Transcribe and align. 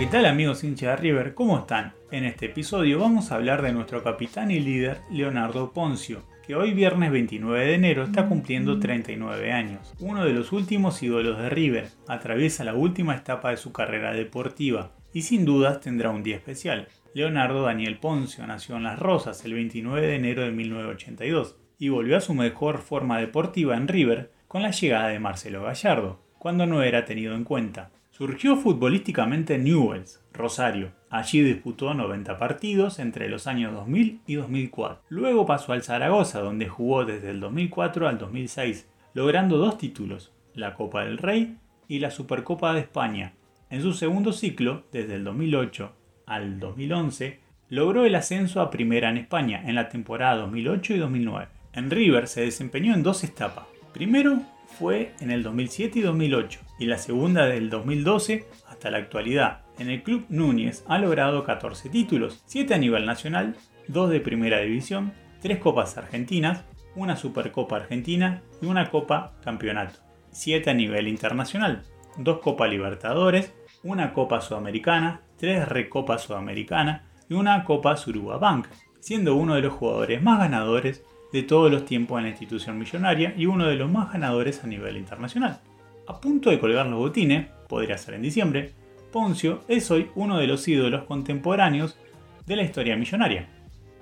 ¿qué 0.00 0.06
tal 0.06 0.24
amigos 0.24 0.64
hinchas 0.64 0.96
de 0.96 0.96
River? 0.96 1.34
¿Cómo 1.34 1.58
están? 1.58 1.92
En 2.10 2.24
este 2.24 2.46
episodio 2.46 2.98
vamos 2.98 3.30
a 3.30 3.34
hablar 3.34 3.60
de 3.60 3.74
nuestro 3.74 4.02
capitán 4.02 4.50
y 4.50 4.58
líder 4.58 5.02
Leonardo 5.10 5.74
Poncio, 5.74 6.22
que 6.42 6.54
hoy 6.54 6.72
viernes 6.72 7.12
29 7.12 7.66
de 7.66 7.74
enero 7.74 8.04
está 8.04 8.26
cumpliendo 8.26 8.80
39 8.80 9.52
años. 9.52 9.92
Uno 10.00 10.24
de 10.24 10.32
los 10.32 10.52
últimos 10.52 11.02
ídolos 11.02 11.36
de 11.36 11.50
River, 11.50 11.90
atraviesa 12.08 12.64
la 12.64 12.72
última 12.72 13.14
etapa 13.14 13.50
de 13.50 13.58
su 13.58 13.72
carrera 13.72 14.14
deportiva 14.14 14.92
y 15.12 15.20
sin 15.20 15.44
dudas 15.44 15.80
tendrá 15.80 16.08
un 16.08 16.22
día 16.22 16.36
especial. 16.36 16.88
Leonardo 17.12 17.64
Daniel 17.64 17.98
Poncio 17.98 18.46
nació 18.46 18.78
en 18.78 18.84
Las 18.84 18.98
Rosas 18.98 19.44
el 19.44 19.52
29 19.52 20.06
de 20.06 20.16
enero 20.16 20.44
de 20.44 20.50
1982 20.50 21.56
y 21.78 21.90
volvió 21.90 22.16
a 22.16 22.22
su 22.22 22.32
mejor 22.32 22.78
forma 22.78 23.18
deportiva 23.18 23.76
en 23.76 23.86
River 23.86 24.32
con 24.48 24.62
la 24.62 24.70
llegada 24.70 25.08
de 25.08 25.18
Marcelo 25.18 25.62
Gallardo, 25.64 26.22
cuando 26.38 26.64
no 26.64 26.82
era 26.82 27.04
tenido 27.04 27.34
en 27.34 27.44
cuenta. 27.44 27.90
Surgió 28.20 28.54
futbolísticamente 28.56 29.54
en 29.54 29.64
Newells, 29.64 30.22
Rosario. 30.34 30.92
Allí 31.08 31.40
disputó 31.40 31.94
90 31.94 32.36
partidos 32.36 32.98
entre 32.98 33.30
los 33.30 33.46
años 33.46 33.72
2000 33.72 34.20
y 34.26 34.34
2004. 34.34 35.04
Luego 35.08 35.46
pasó 35.46 35.72
al 35.72 35.82
Zaragoza, 35.82 36.40
donde 36.40 36.68
jugó 36.68 37.06
desde 37.06 37.30
el 37.30 37.40
2004 37.40 38.06
al 38.06 38.18
2006, 38.18 38.86
logrando 39.14 39.56
dos 39.56 39.78
títulos, 39.78 40.34
la 40.52 40.74
Copa 40.74 41.02
del 41.06 41.16
Rey 41.16 41.56
y 41.88 42.00
la 42.00 42.10
Supercopa 42.10 42.74
de 42.74 42.80
España. 42.80 43.32
En 43.70 43.80
su 43.80 43.94
segundo 43.94 44.34
ciclo, 44.34 44.84
desde 44.92 45.14
el 45.14 45.24
2008 45.24 45.90
al 46.26 46.60
2011, 46.60 47.40
logró 47.70 48.04
el 48.04 48.14
ascenso 48.16 48.60
a 48.60 48.68
Primera 48.68 49.08
en 49.08 49.16
España 49.16 49.62
en 49.64 49.76
la 49.76 49.88
temporada 49.88 50.42
2008 50.42 50.92
y 50.92 50.98
2009. 50.98 51.48
En 51.72 51.90
River 51.90 52.28
se 52.28 52.42
desempeñó 52.42 52.92
en 52.92 53.02
dos 53.02 53.24
etapas. 53.24 53.64
Primero 53.94 54.42
fue 54.78 55.14
en 55.20 55.30
el 55.30 55.42
2007 55.42 55.98
y 55.98 56.02
2008 56.02 56.60
y 56.78 56.86
la 56.86 56.98
segunda 56.98 57.46
del 57.46 57.70
2012 57.70 58.46
hasta 58.68 58.90
la 58.90 58.98
actualidad. 58.98 59.62
En 59.78 59.90
el 59.90 60.02
club 60.02 60.26
Núñez 60.28 60.84
ha 60.88 60.98
logrado 60.98 61.44
14 61.44 61.88
títulos, 61.88 62.42
7 62.46 62.74
a 62.74 62.78
nivel 62.78 63.06
nacional, 63.06 63.56
2 63.88 64.10
de 64.10 64.20
primera 64.20 64.60
división, 64.60 65.12
3 65.42 65.58
copas 65.58 65.96
argentinas, 65.98 66.64
una 66.96 67.16
Supercopa 67.16 67.76
Argentina 67.76 68.42
y 68.60 68.66
una 68.66 68.90
Copa 68.90 69.34
Campeonato, 69.44 70.00
7 70.32 70.70
a 70.70 70.74
nivel 70.74 71.08
internacional, 71.08 71.82
2 72.18 72.40
Copa 72.40 72.66
Libertadores, 72.66 73.52
una 73.82 74.12
Copa 74.12 74.40
Sudamericana, 74.40 75.22
tres 75.36 75.66
Recopas 75.68 76.22
Sudamericana 76.22 77.04
y 77.28 77.34
una 77.34 77.64
Copa 77.64 77.96
Suruba 77.96 78.38
Bank, 78.38 78.66
siendo 79.00 79.34
uno 79.34 79.54
de 79.54 79.62
los 79.62 79.72
jugadores 79.72 80.22
más 80.22 80.38
ganadores 80.38 81.04
de 81.32 81.42
todos 81.42 81.70
los 81.70 81.84
tiempos 81.84 82.18
en 82.18 82.24
la 82.24 82.30
institución 82.30 82.78
millonaria 82.78 83.34
y 83.36 83.46
uno 83.46 83.66
de 83.66 83.76
los 83.76 83.90
más 83.90 84.12
ganadores 84.12 84.64
a 84.64 84.66
nivel 84.66 84.96
internacional. 84.96 85.60
A 86.06 86.20
punto 86.20 86.50
de 86.50 86.58
colgar 86.58 86.86
los 86.86 86.98
botines, 86.98 87.48
podría 87.68 87.98
ser 87.98 88.14
en 88.14 88.22
diciembre, 88.22 88.72
Poncio 89.12 89.60
es 89.68 89.90
hoy 89.90 90.10
uno 90.14 90.38
de 90.38 90.46
los 90.46 90.66
ídolos 90.68 91.04
contemporáneos 91.04 91.98
de 92.46 92.56
la 92.56 92.62
historia 92.62 92.96
millonaria. 92.96 93.48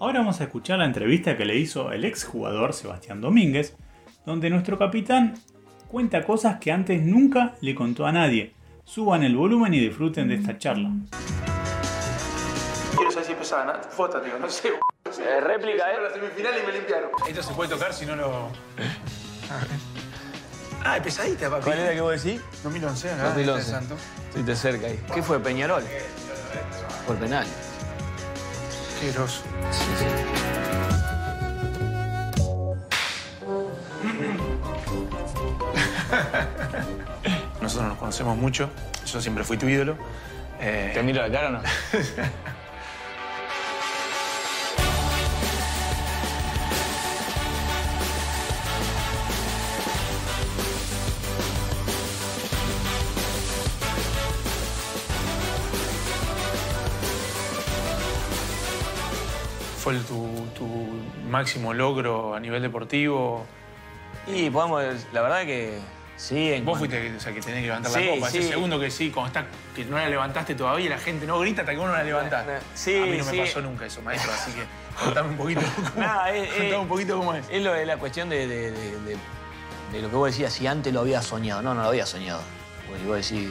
Ahora 0.00 0.20
vamos 0.20 0.40
a 0.40 0.44
escuchar 0.44 0.78
la 0.78 0.84
entrevista 0.84 1.36
que 1.36 1.44
le 1.44 1.56
hizo 1.56 1.92
el 1.92 2.04
ex 2.04 2.24
jugador 2.24 2.72
Sebastián 2.72 3.20
Domínguez, 3.20 3.76
donde 4.26 4.50
nuestro 4.50 4.78
capitán 4.78 5.34
cuenta 5.88 6.24
cosas 6.24 6.58
que 6.58 6.72
antes 6.72 7.02
nunca 7.02 7.54
le 7.60 7.74
contó 7.74 8.06
a 8.06 8.12
nadie 8.12 8.52
Suban 8.88 9.22
el 9.22 9.36
volumen 9.36 9.74
y 9.74 9.80
disfruten 9.80 10.28
de 10.28 10.36
esta 10.36 10.56
charla. 10.56 10.90
Saber 13.10 13.22
si 13.22 14.40
no 14.40 14.48
sé. 14.48 14.70
Eh, 15.20 15.40
réplica, 15.40 15.90
¿eh? 15.92 15.96
la 16.02 16.10
semifinal 16.10 16.52
y 16.62 16.66
me 16.66 16.72
limpiaron. 16.72 17.10
Esto 17.28 17.42
se 17.42 17.52
puede 17.54 17.70
tocar 17.70 17.92
si 17.92 18.06
no 18.06 18.16
lo. 18.16 18.50
Ah, 20.84 20.96
es 20.96 21.02
pesadita, 21.02 21.50
papi. 21.50 21.64
¿Cuál 21.64 21.78
era 21.80 21.92
que 21.92 22.00
vos 22.00 22.22
decís? 22.22 22.40
2011, 22.62 23.16
¿no? 23.16 23.24
2011. 23.24 23.60
Este 23.60 23.72
santo. 23.72 23.96
Estuviste 24.28 24.56
cerca 24.56 24.86
ahí. 24.86 25.04
¿Qué 25.12 25.22
fue, 25.22 25.40
Peñarol? 25.40 25.82
Por 27.06 27.16
penal. 27.16 27.46
Qué 29.00 29.12
groso. 29.12 29.42
Sí, 29.70 29.84
sí. 29.98 30.04
Nosotros 37.60 37.88
nos 37.88 37.98
conocemos 37.98 38.36
mucho. 38.36 38.70
Yo 39.04 39.20
siempre 39.20 39.44
fui 39.44 39.56
tu 39.56 39.68
ídolo. 39.68 39.96
Eh, 40.60 40.90
¿Te 40.94 41.02
miro 41.02 41.22
la 41.22 41.30
cara 41.30 41.48
o 41.48 41.50
no? 41.52 41.62
¿Fue 59.88 59.96
el- 59.96 60.04
tu, 60.04 60.28
tu 60.54 60.66
máximo 61.30 61.72
logro 61.72 62.34
a 62.34 62.40
nivel 62.40 62.60
deportivo? 62.60 63.46
Y 64.26 64.50
podemos, 64.50 64.82
la 65.14 65.22
verdad 65.22 65.44
que 65.46 65.78
sí. 66.18 66.52
En 66.52 66.66
Vos 66.66 66.78
cuanto- 66.78 66.94
fuiste 66.96 67.16
o 67.16 67.20
sea, 67.20 67.32
que 67.32 67.40
tenés 67.40 67.60
que 67.62 67.66
levantar 67.68 67.92
Sí, 67.92 68.04
la 68.04 68.14
copa. 68.16 68.28
Ese 68.28 68.42
sí. 68.42 68.48
segundo 68.48 68.78
que 68.78 68.90
sí, 68.90 69.10
cuando 69.10 69.28
está, 69.28 69.46
que 69.74 69.86
no 69.86 69.96
la 69.96 70.06
levantaste 70.10 70.54
todavía 70.54 70.84
y 70.84 70.88
la 70.90 70.98
gente 70.98 71.26
no 71.26 71.38
grita 71.40 71.62
hasta 71.62 71.72
que 71.72 71.78
vos 71.78 71.86
no 71.88 71.94
la 71.94 72.02
levantaste. 72.02 72.58
Sí, 72.74 72.98
a 72.98 73.06
mí 73.06 73.16
no 73.16 73.24
sí. 73.24 73.36
me 73.36 73.46
pasó 73.46 73.62
nunca 73.62 73.86
eso, 73.86 74.02
maestro, 74.02 74.30
así 74.30 74.50
que 74.52 74.64
contame 75.02 75.30
un 75.30 75.36
poquito 75.38 75.60
cómo, 75.94 76.00
Nada, 76.06 76.34
eh, 76.34 76.46
contame 76.48 76.70
eh, 76.70 76.76
un 76.76 76.88
poquito 76.88 77.16
cómo 77.16 77.32
es. 77.34 77.46
Es 77.50 77.62
lo 77.62 77.72
de 77.72 77.86
la 77.86 77.96
cuestión 77.96 78.28
de, 78.28 78.46
de- 78.46 78.70
de- 78.72 79.00
de- 79.00 79.16
de 79.92 80.02
lo 80.02 80.10
que 80.10 80.16
vos 80.16 80.26
decías, 80.30 80.52
si 80.52 80.66
antes 80.66 80.92
lo 80.92 81.00
habías 81.00 81.24
soñado. 81.24 81.62
No, 81.62 81.72
no 81.72 81.80
lo 81.80 81.88
había 81.88 82.04
soñado. 82.04 82.42
Porque 82.86 83.00
si 83.00 83.06
vos 83.08 83.16
decís, 83.16 83.50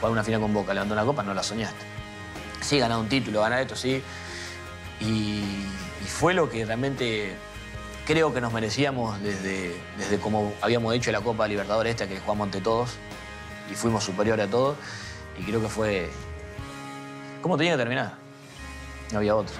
jugar 0.00 0.10
una 0.10 0.24
final 0.24 0.40
con 0.40 0.52
Boca, 0.52 0.74
levantar 0.74 0.96
una 0.98 1.06
copa, 1.06 1.22
no 1.22 1.34
la 1.34 1.42
soñaste. 1.44 1.86
Sí, 2.62 2.80
ganar 2.80 2.98
un 2.98 3.08
título, 3.08 3.42
ganar 3.42 3.60
esto, 3.60 3.76
sí. 3.76 4.02
Y, 5.00 5.44
fue 6.06 6.34
lo 6.34 6.48
que 6.50 6.64
realmente 6.64 7.36
creo 8.06 8.32
que 8.32 8.40
nos 8.40 8.52
merecíamos 8.52 9.20
desde, 9.22 9.78
desde 9.98 10.18
como 10.18 10.52
habíamos 10.62 10.94
hecho 10.94 11.12
la 11.12 11.20
Copa 11.20 11.46
Libertadores 11.46 11.90
esta, 11.90 12.08
que 12.08 12.18
jugamos 12.18 12.46
ante 12.46 12.60
todos 12.60 12.90
y 13.70 13.74
fuimos 13.74 14.02
superiores 14.02 14.46
a 14.46 14.50
todos. 14.50 14.76
Y 15.38 15.44
creo 15.44 15.60
que 15.60 15.68
fue 15.68 16.10
como 17.42 17.56
tenía 17.56 17.72
que 17.72 17.78
terminar. 17.78 18.12
No 19.12 19.18
había 19.18 19.34
otro. 19.34 19.54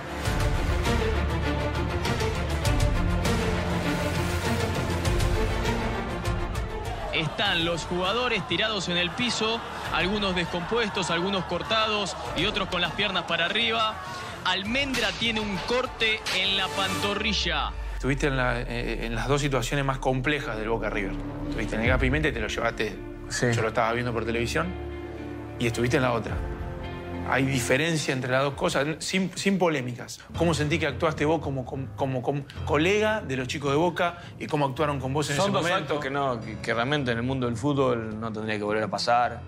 Están 7.12 7.64
los 7.64 7.84
jugadores 7.84 8.46
tirados 8.46 8.88
en 8.88 8.96
el 8.96 9.10
piso, 9.10 9.60
algunos 9.92 10.34
descompuestos, 10.34 11.10
algunos 11.10 11.44
cortados 11.46 12.16
y 12.36 12.46
otros 12.46 12.68
con 12.68 12.80
las 12.80 12.92
piernas 12.92 13.24
para 13.24 13.46
arriba. 13.46 13.96
Almendra 14.50 15.08
tiene 15.18 15.40
un 15.40 15.56
corte 15.66 16.20
en 16.36 16.56
la 16.56 16.66
pantorrilla. 16.68 17.70
Estuviste 17.94 18.28
en, 18.28 18.36
la- 18.36 18.60
eh, 18.60 19.04
en 19.06 19.14
las 19.14 19.28
dos 19.28 19.40
situaciones 19.40 19.84
más 19.84 19.98
complejas 19.98 20.56
del 20.56 20.68
Boca 20.68 20.88
River. 20.88 21.12
Estuviste 21.48 21.76
en 21.76 21.82
el 21.82 21.88
Gap 21.88 22.00
Pimente, 22.00 22.32
te 22.32 22.40
lo 22.40 22.48
llevaste. 22.48 22.96
Sí. 23.28 23.46
Yo 23.52 23.60
lo 23.62 23.68
estaba 23.68 23.92
viendo 23.92 24.12
por 24.12 24.24
televisión. 24.24 24.68
Y 25.58 25.66
estuviste 25.66 25.96
en 25.96 26.02
la 26.04 26.12
otra. 26.12 26.34
Hay 27.30 27.44
diferencia 27.44 28.14
entre 28.14 28.30
las 28.30 28.42
dos 28.42 28.54
cosas, 28.54 28.86
sin, 29.00 29.30
sin 29.36 29.58
polémicas. 29.58 30.20
¿Cómo 30.38 30.54
sentí 30.54 30.78
que 30.78 30.86
actuaste 30.86 31.26
vos 31.26 31.40
como, 31.42 31.66
como, 31.66 31.88
como- 31.94 32.22
como 32.22 32.44
colega 32.64 33.20
de 33.20 33.36
los 33.36 33.48
chicos 33.48 33.70
de 33.70 33.76
Boca 33.76 34.16
y 34.38 34.46
cómo 34.46 34.64
actuaron 34.64 34.98
con 34.98 35.12
vos 35.12 35.28
en 35.28 35.36
Son 35.36 35.46
ese 35.46 35.52
dos 35.52 35.62
momento? 35.62 35.82
actos 35.94 36.00
que, 36.04 36.10
no, 36.10 36.40
que, 36.40 36.58
que 36.60 36.72
realmente 36.72 37.10
en 37.10 37.18
el 37.18 37.24
mundo 37.24 37.46
del 37.46 37.56
fútbol 37.56 38.18
no 38.18 38.32
tendría 38.32 38.56
que 38.56 38.64
volver 38.64 38.84
a 38.84 38.88
pasar. 38.88 39.40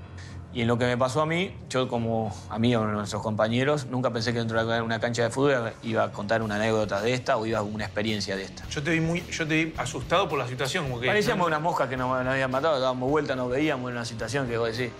Y 0.53 0.63
en 0.63 0.67
lo 0.67 0.79
que 0.79 0.85
me 0.85 0.99
pasó 0.99 1.23
a 1.23 1.27
mí, 1.27 1.55
yo 1.69 1.89
como 1.89 2.35
amigo 2.49 2.85
de 2.85 2.93
nuestros 2.93 3.23
compañeros, 3.23 3.87
nunca 3.87 4.11
pensé 4.13 4.33
que 4.33 4.41
dentro 4.41 4.65
de 4.65 4.83
una 4.83 4.99
cancha 4.99 5.23
de 5.23 5.31
fútbol 5.31 5.73
iba 5.85 6.03
a 6.03 6.11
contar 6.11 6.43
una 6.43 6.57
anécdota 6.57 7.01
de 7.01 7.13
esta 7.13 7.37
o 7.37 7.47
iba 7.47 7.61
a 7.61 7.63
una 7.63 7.85
experiencia 7.85 8.35
de 8.35 8.45
esta. 8.45 8.69
Yo 8.69 8.83
te 8.83 8.91
vi 8.91 9.01
muy, 9.01 9.23
yo 9.31 9.47
te 9.47 9.65
vi 9.65 9.75
asustado 9.77 10.29
por 10.29 10.41
la 10.41 10.49
situación, 10.49 10.89
como 10.89 11.01
que. 11.01 11.07
Parecíamos 11.07 11.47
unas 11.47 11.61
moscas 11.61 11.89
que 11.89 11.97
nos, 11.97 12.09
nos 12.25 12.33
habían 12.33 12.51
matado, 12.51 12.81
dábamos 12.81 13.09
vuelta, 13.09 13.37
nos 13.37 13.49
veíamos 13.49 13.91
en 13.91 13.97
una 13.97 14.05
situación 14.05 14.49
que 14.49 14.59
vos 14.59 14.77
decís. 14.77 14.93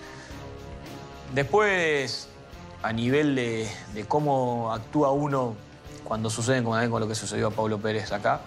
Después, 1.35 2.29
a 2.83 2.93
nivel 2.93 3.35
de, 3.35 3.69
de 3.95 4.05
cómo 4.05 4.73
actúa 4.73 5.11
uno 5.11 5.57
cuando 6.05 6.31
suceden 6.31 6.63
como 6.63 6.75
también 6.75 6.91
con 6.91 7.01
lo 7.01 7.09
que 7.09 7.15
sucedió 7.15 7.49
a 7.49 7.51
Pablo 7.51 7.79
Pérez 7.79 8.11
acá, 8.13 8.41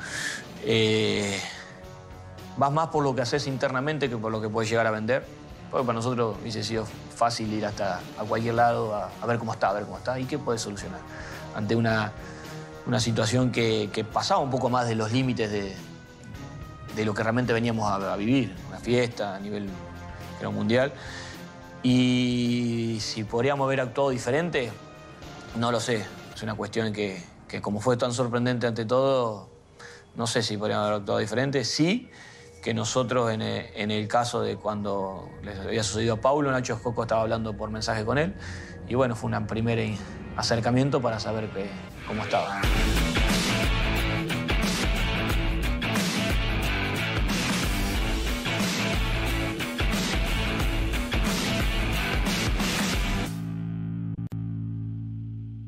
eh, 0.65 1.39
vas 2.57 2.71
más 2.71 2.87
por 2.89 3.03
lo 3.03 3.15
que 3.15 3.21
haces 3.21 3.47
internamente 3.47 4.09
que 4.09 4.17
por 4.17 4.31
lo 4.31 4.41
que 4.41 4.49
puedes 4.49 4.69
llegar 4.69 4.87
a 4.87 4.91
vender. 4.91 5.25
Porque 5.73 5.87
para 5.87 5.95
nosotros 5.95 6.37
hubiese 6.39 6.63
sido 6.63 6.85
fácil 7.15 7.51
ir 7.51 7.65
hasta 7.65 7.99
a 8.19 8.23
cualquier 8.23 8.53
lado 8.53 8.93
a, 8.93 9.25
ver 9.25 9.39
cómo 9.39 9.53
está, 9.53 9.71
a 9.71 9.73
ver 9.73 9.85
cómo 9.85 9.97
está 9.97 10.19
y 10.19 10.25
qué 10.25 10.37
puedes 10.37 10.61
solucionar. 10.61 10.99
Ante 11.55 11.75
una, 11.75 12.11
una 12.85 12.99
situación 12.99 13.51
que, 13.51 13.89
que 13.91 14.03
pasaba 14.03 14.39
un 14.39 14.51
poco 14.51 14.69
más 14.69 14.87
de 14.87 14.93
los 14.93 15.11
límites 15.11 15.51
de, 15.51 15.75
de 16.95 17.05
lo 17.05 17.15
que 17.15 17.23
realmente 17.23 17.53
veníamos 17.53 17.91
a, 17.91 18.15
vivir, 18.15 18.55
una 18.69 18.77
fiesta 18.77 19.33
a 19.33 19.39
nivel 19.39 19.67
mundial. 20.51 20.93
Y 21.81 22.99
si 23.01 23.23
podríamos 23.23 23.65
haber 23.65 23.81
actuado 23.81 24.11
diferente, 24.11 24.71
no 25.55 25.71
lo 25.71 25.79
sé. 25.79 26.05
Es 26.35 26.43
una 26.43 26.53
cuestión 26.53 26.93
que, 26.93 27.19
que 27.47 27.63
como 27.63 27.79
fue 27.79 27.97
tan 27.97 28.13
sorprendente 28.13 28.67
ante 28.67 28.85
todo, 28.85 29.49
no 30.15 30.27
sé 30.27 30.43
si 30.43 30.55
podríamos 30.55 30.85
haber 30.85 30.99
actuado 30.99 31.17
diferente. 31.17 31.65
Sí, 31.65 32.11
que 32.63 32.73
nosotros 32.73 33.29
en 33.31 33.41
el, 33.41 33.65
en 33.75 33.91
el 33.91 34.07
caso 34.07 34.41
de 34.41 34.55
cuando 34.55 35.29
les 35.43 35.59
había 35.59 35.83
sucedido 35.83 36.15
a 36.15 36.21
Paulo, 36.21 36.49
Nacho 36.49 36.81
Coco 36.81 37.03
estaba 37.03 37.21
hablando 37.21 37.55
por 37.57 37.69
mensaje 37.69 38.05
con 38.05 38.17
él. 38.17 38.33
Y 38.87 38.95
bueno, 38.95 39.17
fue 39.17 39.29
un 39.29 39.47
primer 39.47 39.97
acercamiento 40.37 41.01
para 41.01 41.19
saber 41.19 41.49
cómo 42.07 42.23
estaba. 42.23 42.61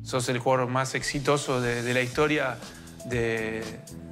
Sos 0.02 0.28
el 0.30 0.38
jugador 0.38 0.68
más 0.68 0.94
exitoso 0.94 1.60
de, 1.60 1.82
de 1.82 1.92
la 1.92 2.00
historia 2.00 2.56
de, 3.04 3.62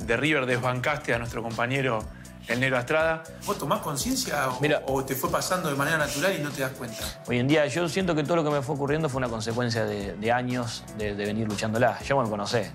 de 0.05 0.17
River. 0.19 0.45
Desbancaste 0.45 1.15
a 1.15 1.19
nuestro 1.19 1.43
compañero 1.43 2.05
el 2.49 2.61
Negro 2.61 2.79
Estrada. 2.79 3.23
¿Vos 3.46 3.58
tomás 3.58 3.81
conciencia 3.81 4.49
o, 4.50 4.61
Mira. 4.61 4.82
o 4.87 5.05
te 5.05 5.14
fue 5.14 5.31
pasando 5.31 5.69
de 5.69 5.76
manera 5.76 5.99
natural 5.99 6.35
y 6.38 6.43
no 6.43 6.50
te 6.50 6.62
das 6.62 6.73
cuenta? 6.73 7.02
Hoy 7.26 7.38
en 7.38 7.49
día 7.49 7.67
yo 7.67 7.88
siento 7.88 8.14
que 8.14 8.23
todo 8.23 8.37
lo 8.37 8.44
que 8.44 8.50
me 8.50 8.62
fue 8.62 8.75
ocurriendo 8.75 9.08
fue 9.08 9.19
una 9.19 9.29
consecuencia 9.29 9.85
de, 9.85 10.14
de 10.14 10.32
años 10.32 10.85
de, 10.99 11.14
de 11.14 11.25
venir 11.25 11.49
luchándola. 11.49 11.99
Yo 12.02 12.20
me 12.20 12.29
conocé. 12.29 12.70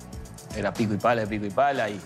Era 0.56 0.74
pico 0.74 0.94
y 0.94 0.98
pala, 0.98 1.26
pico 1.26 1.46
y 1.46 1.52
pala. 1.52 1.90
Y, 1.90 2.02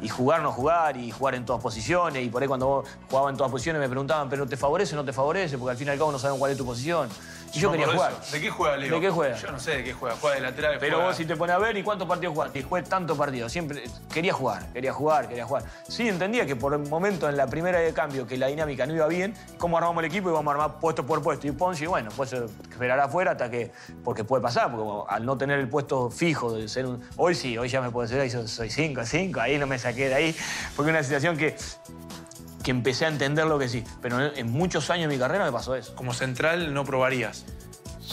y 0.00 0.08
jugar, 0.08 0.42
no 0.42 0.50
jugar, 0.50 0.96
y 0.96 1.10
jugar 1.10 1.34
en 1.34 1.44
todas 1.44 1.62
posiciones. 1.62 2.24
Y 2.24 2.28
por 2.28 2.42
ahí 2.42 2.48
cuando 2.48 2.66
vos 2.66 2.88
jugabas 3.10 3.32
en 3.32 3.36
todas 3.36 3.52
posiciones 3.52 3.80
me 3.80 3.88
preguntaban, 3.88 4.28
¿pero 4.28 4.46
te 4.46 4.56
favorece 4.56 4.94
o 4.94 4.96
no 4.96 5.04
te 5.04 5.12
favorece? 5.12 5.58
Porque 5.58 5.72
al 5.72 5.76
fin 5.76 5.88
y 5.88 5.90
al 5.90 5.98
cabo 5.98 6.10
no 6.12 6.18
saben 6.18 6.38
cuál 6.38 6.52
es 6.52 6.56
tu 6.58 6.64
posición. 6.64 7.08
Y 7.54 7.60
yo 7.60 7.68
No, 7.70 7.72
quería 7.78 7.92
jugar. 7.92 8.12
eso. 8.20 8.32
¿De 8.32 8.40
qué 8.40 8.50
juega 8.50 8.76
Leo? 8.76 8.94
¿De 8.94 9.00
qué 9.00 9.10
juega? 9.10 9.36
Yo 9.36 9.52
no 9.52 9.60
sé 9.60 9.70
de 9.76 9.84
qué 9.84 9.92
juega. 9.92 10.16
Juega 10.20 10.36
de 10.36 10.42
lateral. 10.42 10.76
Pero 10.80 10.96
juega- 10.96 11.08
vos 11.10 11.16
si 11.16 11.24
te 11.24 11.36
pones 11.36 11.54
a 11.54 11.58
ver, 11.58 11.76
¿y 11.76 11.82
cuántos 11.82 12.08
partidos 12.08 12.34
jugaste? 12.34 12.58
Y 12.58 12.62
jugué 12.62 12.82
tantos 12.82 13.16
partidos. 13.16 13.52
Siempre 13.52 13.84
quería 14.12 14.32
jugar, 14.32 14.72
quería 14.72 14.92
jugar, 14.92 15.28
quería 15.28 15.44
jugar. 15.46 15.62
Sí, 15.88 16.08
entendía 16.08 16.46
que 16.46 16.56
por 16.56 16.74
el 16.74 16.80
momento 16.88 17.28
en 17.28 17.36
la 17.36 17.46
primera 17.46 17.78
de 17.78 17.92
cambio 17.92 18.26
que 18.26 18.36
la 18.36 18.48
dinámica 18.48 18.86
no 18.86 18.94
iba 18.94 19.06
bien, 19.06 19.34
cómo 19.58 19.78
armamos 19.78 20.02
el 20.02 20.06
equipo 20.10 20.30
íbamos 20.30 20.48
a 20.48 20.54
armar 20.54 20.80
puesto 20.80 21.06
por 21.06 21.22
puesto. 21.22 21.46
Y 21.46 21.52
Ponzi, 21.52 21.86
bueno, 21.86 22.10
pues 22.16 22.32
eh, 22.32 22.44
esperar 22.70 22.98
afuera 23.00 23.32
hasta 23.32 23.50
que. 23.50 23.70
Porque 24.02 24.24
puede 24.24 24.42
pasar, 24.42 24.70
porque 24.74 25.04
al 25.14 25.24
no 25.24 25.36
tener 25.38 25.58
el 25.60 25.68
puesto 25.68 26.10
fijo 26.10 26.52
de 26.54 26.68
ser 26.68 26.86
un. 26.86 27.02
Hoy 27.16 27.34
sí, 27.34 27.56
hoy 27.56 27.68
ya 27.68 27.80
me 27.80 27.90
puedo 27.90 28.06
decir, 28.08 28.20
ahí 28.20 28.30
soy- 28.30 28.48
soy 28.48 28.70
5, 28.70 29.02
5, 29.04 29.40
ahí 29.40 29.58
no 29.58 29.66
me 29.66 29.78
saqué 29.78 30.08
de 30.08 30.14
ahí. 30.14 30.36
Porque 30.74 30.90
una 30.90 31.02
situación 31.02 31.36
que. 31.36 31.54
Que 32.64 32.70
empecé 32.72 33.04
a 33.04 33.08
entender 33.08 33.46
lo 33.46 33.58
que 33.58 33.68
sí. 33.68 33.84
Pero 34.02 34.20
en, 34.34 34.50
muchos 34.50 34.90
años 34.90 35.08
de 35.08 35.14
mi 35.14 35.20
carrera 35.20 35.44
me 35.44 35.52
pasó 35.52 35.76
eso. 35.76 35.94
Como 35.94 36.12
central 36.14 36.74
no 36.74 36.84
probarías. 36.84 37.44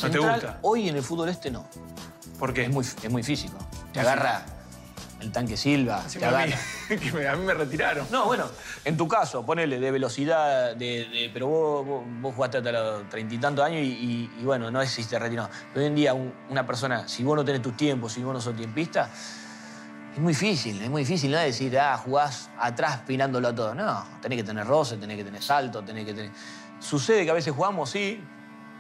¿No 0.04 0.12
te 0.12 0.20
gusta? 0.20 0.60
Hoy 0.62 0.90
en 0.90 0.98
el 0.98 1.04
fútbol 1.04 1.30
este 1.30 1.50
no. 1.50 1.66
¿Por 2.38 2.54
qué? 2.54 2.64
Es 2.66 2.70
muy, 2.70 2.84
es 2.86 3.10
muy 3.10 3.24
físico. 3.24 3.58
Te 3.94 4.02
agarra 4.02 4.44
el 5.20 5.32
tanque 5.32 5.56
Silva, 5.56 6.04
Sí, 6.08 6.18
te 6.18 6.26
a, 6.26 6.32
mí, 6.48 6.52
que 6.98 7.12
me- 7.12 7.28
a 7.28 7.36
mí 7.36 7.46
me 7.46 7.54
retiraron. 7.54 8.08
No, 8.12 8.26
bueno, 8.26 8.46
en 8.84 8.98
tu 8.98 9.08
caso, 9.08 9.46
ponele 9.46 9.80
de 9.80 9.92
velocidad, 9.92 10.76
de, 10.76 11.06
de- 11.06 11.30
pero 11.32 11.46
vos, 11.48 11.86
vos, 11.86 12.04
vos 12.22 12.36
jugaste 12.36 12.58
hasta 12.58 12.72
los 12.72 13.08
treinta 13.10 13.36
y 13.36 13.38
tantos 13.38 13.64
años 13.64 13.82
y, 13.84 13.90
y- 13.92 14.32
y 14.40 14.44
bueno, 14.44 14.72
no 14.72 14.82
es 14.82 14.90
si 14.90 15.04
te 15.06 15.20
retiró. 15.20 15.48
Pero 15.74 15.82
hoy 15.86 15.88
en 15.90 15.96
día 15.96 16.14
un- 16.16 16.34
una 16.50 16.66
persona, 16.66 17.08
si 17.08 17.24
vos 17.24 17.36
no 17.38 17.46
tenés 17.46 17.62
tus 17.62 17.78
tiempos, 17.78 18.14
si 18.14 18.24
vos 18.24 18.34
no 18.34 18.42
sos 18.42 18.56
tiempista, 18.56 19.10
es 20.14 20.20
muy 20.20 20.34
difícil, 20.34 20.82
es 20.82 20.90
muy 20.90 21.02
difícil, 21.04 21.32
no 21.32 21.38
decir, 21.38 21.78
ah, 21.80 21.98
jugás 21.98 22.50
atrás 22.60 23.00
pinándolo 23.08 23.48
a 23.50 23.56
todo. 23.56 23.74
No, 23.76 24.04
tenés 24.22 24.38
que 24.38 24.44
tener 24.44 24.68
roce, 24.68 24.98
tenés 24.98 25.18
que 25.18 25.24
tener 25.24 25.42
salto, 25.42 25.82
tenés 25.84 26.06
que 26.06 26.14
tener... 26.14 26.32
Sucede 26.80 27.24
que 27.24 27.32
a 27.32 27.34
veces 27.34 27.54
jugamos, 27.54 27.90
sí, 27.92 28.22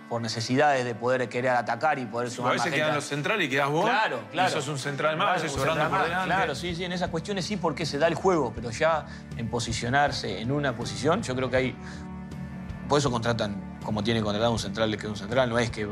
por 0.09 0.21
necesidades 0.21 0.83
de 0.83 0.93
poder 0.93 1.29
querer 1.29 1.51
atacar 1.51 1.97
y 1.99 2.05
poder 2.05 2.27
A 2.27 2.31
sumar 2.31 2.55
más 2.57 2.65
veces 2.65 2.77
quedan 2.77 2.91
a- 2.91 2.95
los 2.95 3.05
centrales 3.05 3.47
y 3.47 3.49
quedás 3.49 3.69
vos. 3.69 3.85
Claro, 3.85 4.19
claro. 4.29 4.49
Y 4.49 4.51
sos 4.51 4.67
un 4.67 4.77
central 4.77 5.15
más, 5.15 5.23
a 5.23 5.29
Claro, 5.29 5.41
veces 5.43 5.51
un 5.53 5.57
sobrando 5.59 5.81
central 5.83 5.89
por 5.89 5.99
más, 5.99 6.07
delante. 6.09 6.35
Claro, 6.35 6.55
sí, 6.55 6.75
sí, 6.75 6.83
en 6.83 6.91
esas 6.91 7.09
cuestiones 7.09 7.45
sí 7.45 7.55
porque 7.55 7.85
se 7.85 7.97
da 7.97 8.07
el 8.07 8.15
juego, 8.15 8.51
pero 8.53 8.69
ya 8.71 9.05
en 9.37 9.47
posicionarse 9.49 10.41
en 10.41 10.51
una 10.51 10.75
posición, 10.75 11.23
yo 11.23 11.33
creo 11.33 11.49
que 11.49 11.55
hay. 11.55 11.75
Por 12.89 12.99
eso 12.99 13.09
contratan, 13.09 13.79
como 13.85 14.03
tiene 14.03 14.21
contratado 14.21 14.51
un 14.51 14.59
central 14.59 14.91
que 14.97 15.03
es 15.05 15.09
un 15.09 15.15
central, 15.15 15.49
no 15.49 15.57
es 15.59 15.69
que 15.71 15.87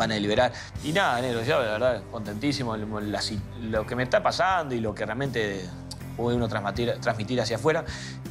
van 0.00 0.10
a 0.10 0.14
deliberar. 0.14 0.52
Y 0.82 0.92
nada, 0.92 1.20
negro, 1.20 1.42
ya 1.42 1.58
la 1.58 1.72
verdad, 1.72 2.02
contentísimo 2.10 2.74
lo, 2.76 3.86
que 3.86 3.94
me 3.94 4.02
está 4.02 4.22
pasando 4.22 4.74
y 4.74 4.80
lo 4.80 4.94
que 4.94 5.04
realmente 5.04 5.68
puede 6.16 6.36
uno 6.36 6.48
transmitir, 6.48 6.98
transmitir 7.00 7.40
hacia 7.40 7.56
afuera. 7.56 7.84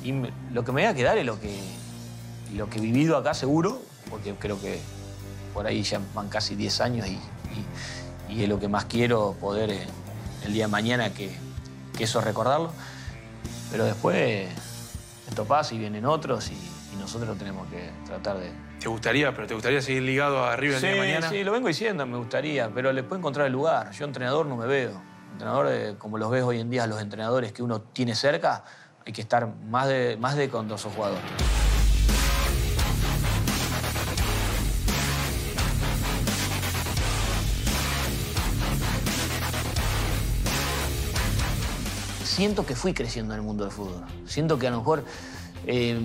Y 0.03 0.13
lo 0.51 0.65
que 0.65 0.71
me 0.71 0.81
voy 0.81 0.89
a 0.89 0.95
quedar 0.95 1.17
es 1.19 1.25
lo 1.25 1.39
que, 1.39 1.55
lo 2.55 2.69
que 2.69 2.79
he 2.79 2.81
vivido 2.81 3.15
acá 3.17 3.33
seguro, 3.35 3.81
porque 4.09 4.33
creo 4.33 4.59
que 4.59 4.79
por 5.53 5.67
ahí 5.67 5.83
ya 5.83 6.01
van 6.15 6.27
casi 6.27 6.55
10 6.55 6.81
años 6.81 7.07
y, 7.07 7.19
y- 8.31 8.43
es 8.43 8.47
lo 8.49 8.59
que 8.59 8.67
más 8.67 8.85
quiero 8.85 9.35
poder 9.39 9.71
eh, 9.71 9.87
el 10.45 10.53
día 10.53 10.65
de 10.65 10.71
mañana 10.71 11.13
que, 11.13 11.35
eso 11.99 12.21
recordarlo. 12.21 12.71
Pero 13.71 13.83
después 13.83 14.47
esto 15.27 15.43
pasa 15.43 15.75
y 15.75 15.77
vienen 15.77 16.05
otros 16.05 16.49
y 16.49 16.57
nosotros 16.99 17.37
tenemos 17.37 17.67
que 17.69 17.89
tratar 18.05 18.37
de... 18.37 18.51
¿Te 18.79 18.87
gustaría, 18.87 19.33
pero 19.33 19.47
te 19.47 19.53
gustaría 19.53 19.81
seguir 19.81 20.03
ligado 20.03 20.43
a 20.45 20.55
River 20.55 20.75
el 20.75 20.81
día 20.81 20.91
de 20.91 20.97
mañana? 20.99 21.29
sí, 21.29 21.43
lo 21.43 21.51
vengo 21.51 21.67
diciendo, 21.67 22.05
me 22.05 22.17
gustaría, 22.17 22.69
pero 22.69 22.93
le 22.93 23.03
puedo 23.03 23.17
encontrar 23.19 23.47
el 23.47 23.53
lugar. 23.53 23.91
Yo 23.91 24.05
entrenador 24.05 24.45
no 24.45 24.55
me 24.55 24.67
veo. 24.67 25.01
Entrenador, 25.31 25.67
eh, 25.71 25.95
como 25.97 26.17
los 26.17 26.29
ves 26.29 26.43
hoy 26.43 26.59
en 26.59 26.69
día 26.69 26.85
los 26.85 27.01
entrenadores 27.01 27.51
que 27.51 27.63
uno 27.63 27.81
tiene 27.81 28.13
cerca, 28.13 28.63
hay 29.05 29.13
que 29.13 29.21
estar 29.21 29.47
más 29.69 29.87
de, 29.87 30.17
más 30.19 30.35
de 30.35 30.49
con 30.49 30.67
dos 30.67 30.83
jugadores. 30.83 31.23
Siento 42.23 42.65
que 42.65 42.75
fui 42.75 42.93
creciendo 42.93 43.33
en 43.33 43.39
el 43.41 43.45
mundo 43.45 43.65
del 43.65 43.73
fútbol. 43.73 44.05
Siento 44.25 44.57
que 44.57 44.67
a 44.67 44.71
lo 44.71 44.77
mejor 44.77 45.03
eh, 45.65 45.99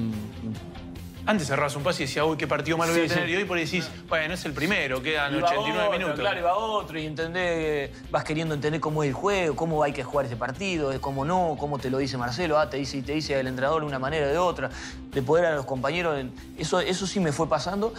Antes 1.27 1.47
cerrabas 1.49 1.75
un 1.75 1.83
pase 1.83 2.03
y 2.03 2.07
decías, 2.07 2.27
uy, 2.27 2.37
qué 2.37 2.47
partido 2.47 2.77
malo 2.77 2.93
voy 2.93 3.01
a 3.01 3.05
Sí, 3.05 3.09
tener. 3.09 3.27
sí. 3.27 3.33
Y 3.33 3.37
hoy 3.37 3.45
por 3.45 3.57
ahí 3.57 3.65
decís, 3.65 3.89
bueno, 4.09 4.35
es 4.35 4.45
el 4.45 4.53
primero, 4.53 5.03
quedan 5.03 5.35
Iba 5.35 5.49
89 5.49 5.81
otro, 5.87 5.99
minutos. 5.99 6.21
Claro, 6.21 6.39
iba 6.39 6.55
otro 6.55 6.99
y 6.99 7.07
entendés, 7.07 7.91
vas 8.11 8.25
queriendo 8.25 8.55
entender 8.55 8.79
cómo 8.79 9.03
es 9.03 9.09
el 9.09 9.15
juego, 9.15 9.57
cómo 9.57 9.83
hay 9.83 9.93
que 9.93 10.05
jugar 10.05 10.27
ese 10.27 10.37
partido, 10.37 10.93
cómo 11.01 11.25
no, 11.25 11.57
cómo 11.59 11.79
te 11.79 11.89
lo 11.89 11.97
dice 11.97 12.19
Marcelo, 12.19 12.59
ah, 12.59 12.69
te 12.69 12.77
dice, 12.77 13.01
te 13.03 13.13
dice 13.15 13.41
el 13.41 13.47
entrenador 13.47 13.81
de 13.81 13.87
una 13.87 13.99
manera 13.99 14.27
o 14.27 14.29
de 14.29 14.37
otra, 14.37 14.69
de 15.13 15.23
poder 15.23 15.47
a 15.47 15.55
los 15.55 15.65
compañeros. 15.65 16.23
Eso, 16.59 16.81
eso 16.81 17.07
sí 17.07 17.21
me 17.21 17.33
fue 17.33 17.49
pasando 17.49 17.95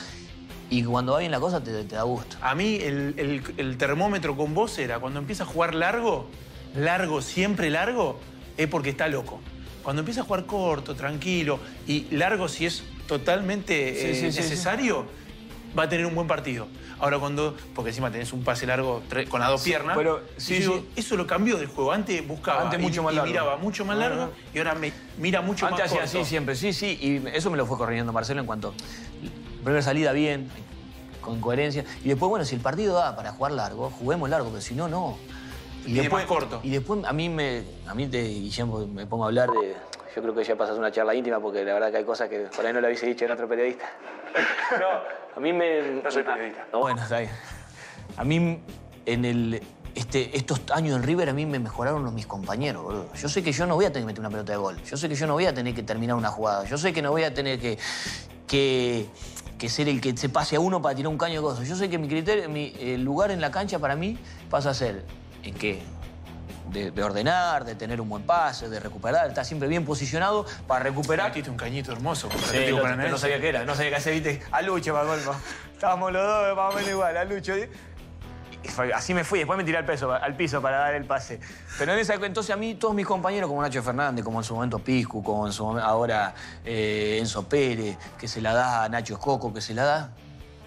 y 0.69 0.83
cuando 0.83 1.13
va 1.13 1.19
bien 1.19 1.31
la 1.31 1.39
cosa 1.39 1.63
te, 1.63 1.83
te 1.83 1.95
da 1.95 2.03
gusto. 2.03 2.37
A 2.41 2.53
mí 2.53 2.75
el, 2.75 3.15
el- 3.17 3.43
el 3.57 3.77
termómetro 3.77 4.37
con 4.37 4.53
vos 4.53 4.77
era 4.77 4.99
cuando 4.99 5.19
empieza 5.19 5.45
a 5.45 5.47
jugar 5.47 5.73
largo, 5.73 6.29
largo, 6.75 7.23
siempre 7.23 7.71
largo, 7.71 8.19
es 8.55 8.67
porque 8.67 8.91
está 8.91 9.07
loco. 9.07 9.39
Cuando 9.85 9.99
empieza 10.01 10.21
a 10.21 10.23
jugar 10.23 10.45
corto, 10.47 10.95
tranquilo 10.95 11.59
y 11.87 12.07
largo 12.15 12.49
si 12.49 12.65
es 12.65 12.83
totalmente 13.07 13.93
Sí, 13.93 14.07
eh, 14.07 14.15
sí, 14.15 14.31
sí, 14.31 14.39
necesario, 14.41 15.05
va 15.77 15.83
a 15.83 15.89
tener 15.89 16.07
un 16.07 16.15
buen 16.15 16.27
partido. 16.27 16.67
Ahora 16.99 17.19
cuando, 17.19 17.55
porque 17.75 17.89
encima 17.91 18.09
tenés 18.09 18.33
un 18.33 18.43
pase 18.43 18.65
largo 18.65 19.03
con 19.29 19.39
las 19.41 19.49
dos 19.49 19.61
piernas, 19.61 19.95
pero- 19.95 20.23
y 20.49 20.53
digo, 20.53 20.83
eso 20.95 21.15
lo 21.15 21.27
cambió 21.27 21.57
del 21.57 21.67
juego. 21.67 21.91
Antes 21.91 22.27
buscaba 22.27 22.63
Antes 22.63 22.79
y- 22.79 22.81
mucho 22.81 23.03
más 23.03 23.13
y 23.13 23.17
largo. 23.17 23.29
miraba 23.31 23.57
mucho 23.57 23.85
más 23.85 23.97
largo 23.99 24.23
Ah. 24.23 24.29
y 24.55 24.57
ahora 24.57 24.73
me 24.73 24.91
mira 25.19 25.41
mucho 25.41 25.67
Antes 25.67 25.81
más 25.81 25.87
hacía 25.91 26.01
corto. 26.01 26.19
así 26.19 26.27
siempre, 26.27 26.55
sí, 26.55 26.73
sí, 26.73 26.97
y 26.99 27.27
eso 27.37 27.51
me 27.51 27.57
lo 27.57 27.67
fue 27.67 27.77
corrigiendo 27.77 28.11
Marcelo 28.11 28.39
en 28.39 28.47
cuanto 28.47 28.73
primera 29.63 29.83
salida 29.83 30.13
bien, 30.13 30.49
con 31.21 31.39
coherencia, 31.41 31.85
y 32.03 32.07
después, 32.09 32.27
bueno, 32.29 32.43
si 32.45 32.55
el 32.55 32.61
partido 32.61 32.95
da 32.95 33.15
para 33.15 33.33
jugar 33.33 33.51
largo, 33.51 33.89
juguemos 33.91 34.29
largo, 34.31 34.49
pero 34.49 34.61
si 34.61 34.73
no, 34.73 34.87
no. 34.87 35.17
Y 35.85 35.93
después 35.93 36.25
corto. 36.25 36.59
Y 36.63 36.71
después 36.71 37.03
a 37.05 37.13
mí 37.13 37.29
me, 37.29 37.63
a 37.87 37.93
mí 37.93 38.07
te, 38.07 38.21
Guillermo, 38.21 38.87
me 38.87 39.05
pongo 39.05 39.25
a 39.25 39.27
hablar 39.27 39.49
de, 39.51 39.75
yo 40.15 40.21
creo 40.21 40.33
que 40.33 40.45
ya 40.45 40.55
pasas 40.55 40.77
una 40.77 40.91
charla 40.91 41.13
íntima 41.13 41.41
porque 41.41 41.65
la 41.65 41.73
verdad 41.73 41.91
que 41.91 41.97
hay 41.97 42.05
cosas 42.05 42.29
que 42.29 42.47
por 42.55 42.65
ahí 42.65 42.71
no 42.71 42.79
le 42.79 42.87
hubiese 42.87 43.05
dicho 43.05 43.25
en 43.25 43.31
otro 43.31 43.47
periodista. 43.47 43.85
No, 44.79 44.87
a 45.35 45.39
mí 45.39 45.53
me... 45.53 46.01
No 46.01 46.09
soy 46.09 46.23
periodista. 46.23 46.65
No, 46.73 46.79
bueno, 46.79 47.01
está 47.01 47.19
bien. 47.19 47.31
A 48.17 48.23
mí, 48.23 48.59
en 49.05 49.25
el, 49.25 49.61
este, 49.93 50.35
estos 50.35 50.61
años 50.73 50.97
en 50.97 51.03
River, 51.03 51.29
a 51.29 51.33
mí 51.33 51.45
me 51.45 51.59
mejoraron 51.59 52.03
los, 52.03 52.13
mis 52.13 52.25
compañeros, 52.25 52.83
boludo. 52.83 53.13
Yo 53.13 53.29
sé 53.29 53.43
que 53.43 53.51
yo 53.51 53.65
no 53.65 53.75
voy 53.75 53.85
a 53.85 53.89
tener 53.89 54.03
que 54.03 54.07
meter 54.07 54.19
una 54.21 54.29
pelota 54.29 54.53
de 54.53 54.57
gol. 54.57 54.81
Yo 54.83 54.97
sé 54.97 55.07
que 55.07 55.15
yo 55.15 55.27
no 55.27 55.33
voy 55.33 55.45
a 55.45 55.53
tener 55.53 55.75
que 55.75 55.83
terminar 55.83 56.15
una 56.15 56.29
jugada. 56.29 56.65
Yo 56.65 56.77
sé 56.77 56.93
que 56.93 57.01
no 57.01 57.11
voy 57.11 57.23
a 57.23 57.33
tener 57.33 57.59
que, 57.59 57.77
que, 58.47 59.07
que 59.57 59.69
ser 59.69 59.87
el 59.89 60.01
que 60.01 60.15
se 60.15 60.29
pase 60.29 60.55
a 60.55 60.59
uno 60.59 60.81
para 60.81 60.95
tirar 60.95 61.09
un 61.09 61.17
caño 61.17 61.35
de 61.35 61.41
cosas. 61.41 61.67
Yo 61.67 61.75
sé 61.75 61.89
que 61.89 61.97
mi 61.97 62.07
criterio, 62.07 62.49
mi 62.49 62.73
el 62.79 63.03
lugar 63.03 63.31
en 63.31 63.41
la 63.41 63.51
cancha 63.51 63.79
para 63.79 63.95
mí 63.95 64.17
pasa 64.49 64.71
a 64.71 64.73
ser 64.73 65.03
en 65.45 65.53
que 65.53 65.81
de, 66.69 66.91
de 66.91 67.03
ordenar, 67.03 67.63
de 67.63 67.75
tener 67.75 68.01
un 68.01 68.09
buen 68.09 68.23
pase, 68.23 68.67
de 68.67 68.79
recuperar, 68.79 69.27
estar 69.27 69.45
siempre 69.45 69.67
bien 69.67 69.85
posicionado 69.85 70.45
para 70.67 70.83
recuperar. 70.83 71.29
Metiste 71.29 71.49
un 71.49 71.57
cañito 71.57 71.91
hermoso 71.91 72.29
Sí, 72.51 72.71
no, 72.71 73.17
sabía 73.17 73.39
qué 73.39 73.49
era, 73.49 73.63
no 73.63 73.75
sabía 73.75 73.91
qué 73.91 73.95
hacer, 73.97 74.13
viste, 74.13 74.41
a 74.51 74.61
Lucho, 74.61 74.93
me 74.93 74.99
acuerdo. 74.99 75.35
Estábamos 75.73 76.11
los 76.11 76.25
dos 76.25 76.55
más 76.55 76.73
o 76.73 76.75
menos 76.75 76.89
igual, 76.89 77.17
a 77.17 77.23
Lucho. 77.23 77.53
Y 77.55 78.67
fue- 78.67 78.91
así 78.91 79.13
me 79.13 79.23
fui, 79.23 79.39
después 79.39 79.57
me 79.57 79.63
tiré 79.63 79.77
al, 79.77 79.85
peso, 79.85 80.11
al 80.11 80.35
piso 80.35 80.59
para 80.59 80.77
dar 80.79 80.95
el 80.95 81.05
pase. 81.05 81.39
Pero 81.77 81.93
en 81.93 81.99
esa 81.99 82.15
entonces 82.15 82.49
a 82.53 82.57
mí, 82.57 82.73
todos 82.73 82.95
mis 82.95 83.05
compañeros, 83.05 83.47
como 83.47 83.61
Nacho 83.61 83.83
Fernández, 83.83 84.25
como 84.25 84.39
en 84.39 84.43
su 84.43 84.55
momento 84.55 84.79
Piscu, 84.79 85.21
como 85.23 85.45
en 85.45 85.53
su 85.53 85.63
momento 85.63 85.85
ahora 85.87 86.33
eh, 86.63 87.19
Enzo 87.21 87.47
Pérez, 87.47 87.95
que 88.17 88.27
se 88.27 88.41
la 88.41 88.53
da 88.53 88.83
a 88.85 88.89
Nacho 88.89 89.13
Escoco, 89.13 89.53
que 89.53 89.61
se 89.61 89.75
la 89.75 89.83
da, 89.83 90.09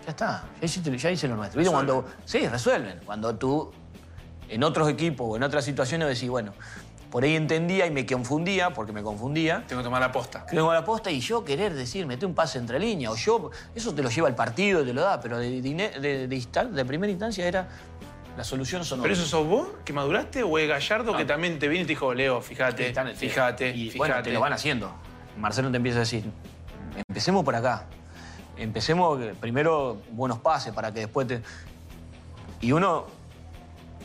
ya 0.05 0.11
está, 0.11 0.45
ya 0.61 0.65
hice, 0.65 0.97
ya 0.97 1.11
hice 1.11 1.27
lo 1.27 1.35
nuestro. 1.35 1.59
¿Viste? 1.59 1.73
Cuando, 1.75 2.07
sí, 2.25 2.47
resuelven. 2.47 3.01
Cuando 3.05 3.35
tú 3.35 3.73
en 4.49 4.63
otros 4.65 4.89
equipos 4.89 5.27
o 5.31 5.37
en 5.37 5.43
otras 5.43 5.65
situaciones 5.65 6.09
decís, 6.09 6.29
bueno, 6.29 6.53
por 7.11 7.25
ahí 7.25 7.37
entendía 7.37 7.87
y 7.87 7.91
me 7.91 8.05
confundía, 8.05 8.71
porque 8.71 8.93
me 8.93 9.03
confundía. 9.03 9.65
Tengo 9.67 9.81
que 9.81 9.85
tomar 9.85 10.01
la 10.01 10.13
posta. 10.13 10.45
Que 10.45 10.59
a 10.59 10.63
la 10.63 10.85
posta 10.85 11.11
y 11.11 11.21
yo 11.21 11.45
querer 11.45 11.75
decir, 11.75 12.07
mete 12.07 12.27
un 12.27 12.35
pase 12.35 12.59
entre 12.59 12.79
líneas, 12.79 13.13
o 13.13 13.17
yo, 13.17 13.51
eso 13.75 13.95
te 13.95 14.03
lo 14.03 14.11
lleva 14.11 14.29
el 14.29 14.35
partido, 14.35 14.85
te 14.85 14.93
lo 14.93 15.01
da, 15.03 15.21
pero 15.21 15.39
de, 15.39 15.61
de, 15.63 15.91
de- 16.01 16.29
de 16.29 16.37
instan- 16.37 16.71
de 16.73 16.85
primera 16.85 17.11
instancia 17.11 17.47
era, 17.47 17.69
las 18.37 18.47
soluciones 18.47 18.87
son 18.87 19.01
¿Pero 19.03 19.15
eso 19.15 19.25
sos 19.25 19.47
vos 19.47 19.69
que 19.85 19.93
maduraste 19.93 20.43
o 20.43 20.59
es 20.59 20.69
Gallardo 20.69 21.17
que 21.17 21.25
también 21.25 21.59
te 21.59 21.67
vino 21.69 21.81
y 21.83 21.87
te 21.87 21.89
dijo, 21.91 22.13
Leo, 22.15 22.41
fíjate, 22.43 22.89
Están- 22.89 23.15
fíjate, 23.15 23.71
y, 23.71 23.91
fíjate? 23.91 23.99
Bueno, 23.99 24.23
te 24.23 24.33
lo 24.33 24.41
van 24.41 24.53
haciendo. 24.53 24.93
Marcelo 25.39 25.71
te 25.71 25.79
empieza 25.79 25.99
a 25.99 26.01
decir, 26.01 26.25
empecemos 27.09 27.45
por 27.45 27.55
acá. 27.57 27.87
Empecemos 28.59 29.19
primero 29.41 30.03
buenos 30.11 30.39
pases 30.41 30.75
para 30.75 30.93
que 30.93 31.01
después 31.01 31.27
te... 31.27 31.43
Y 32.61 32.73
uno, 32.73 33.07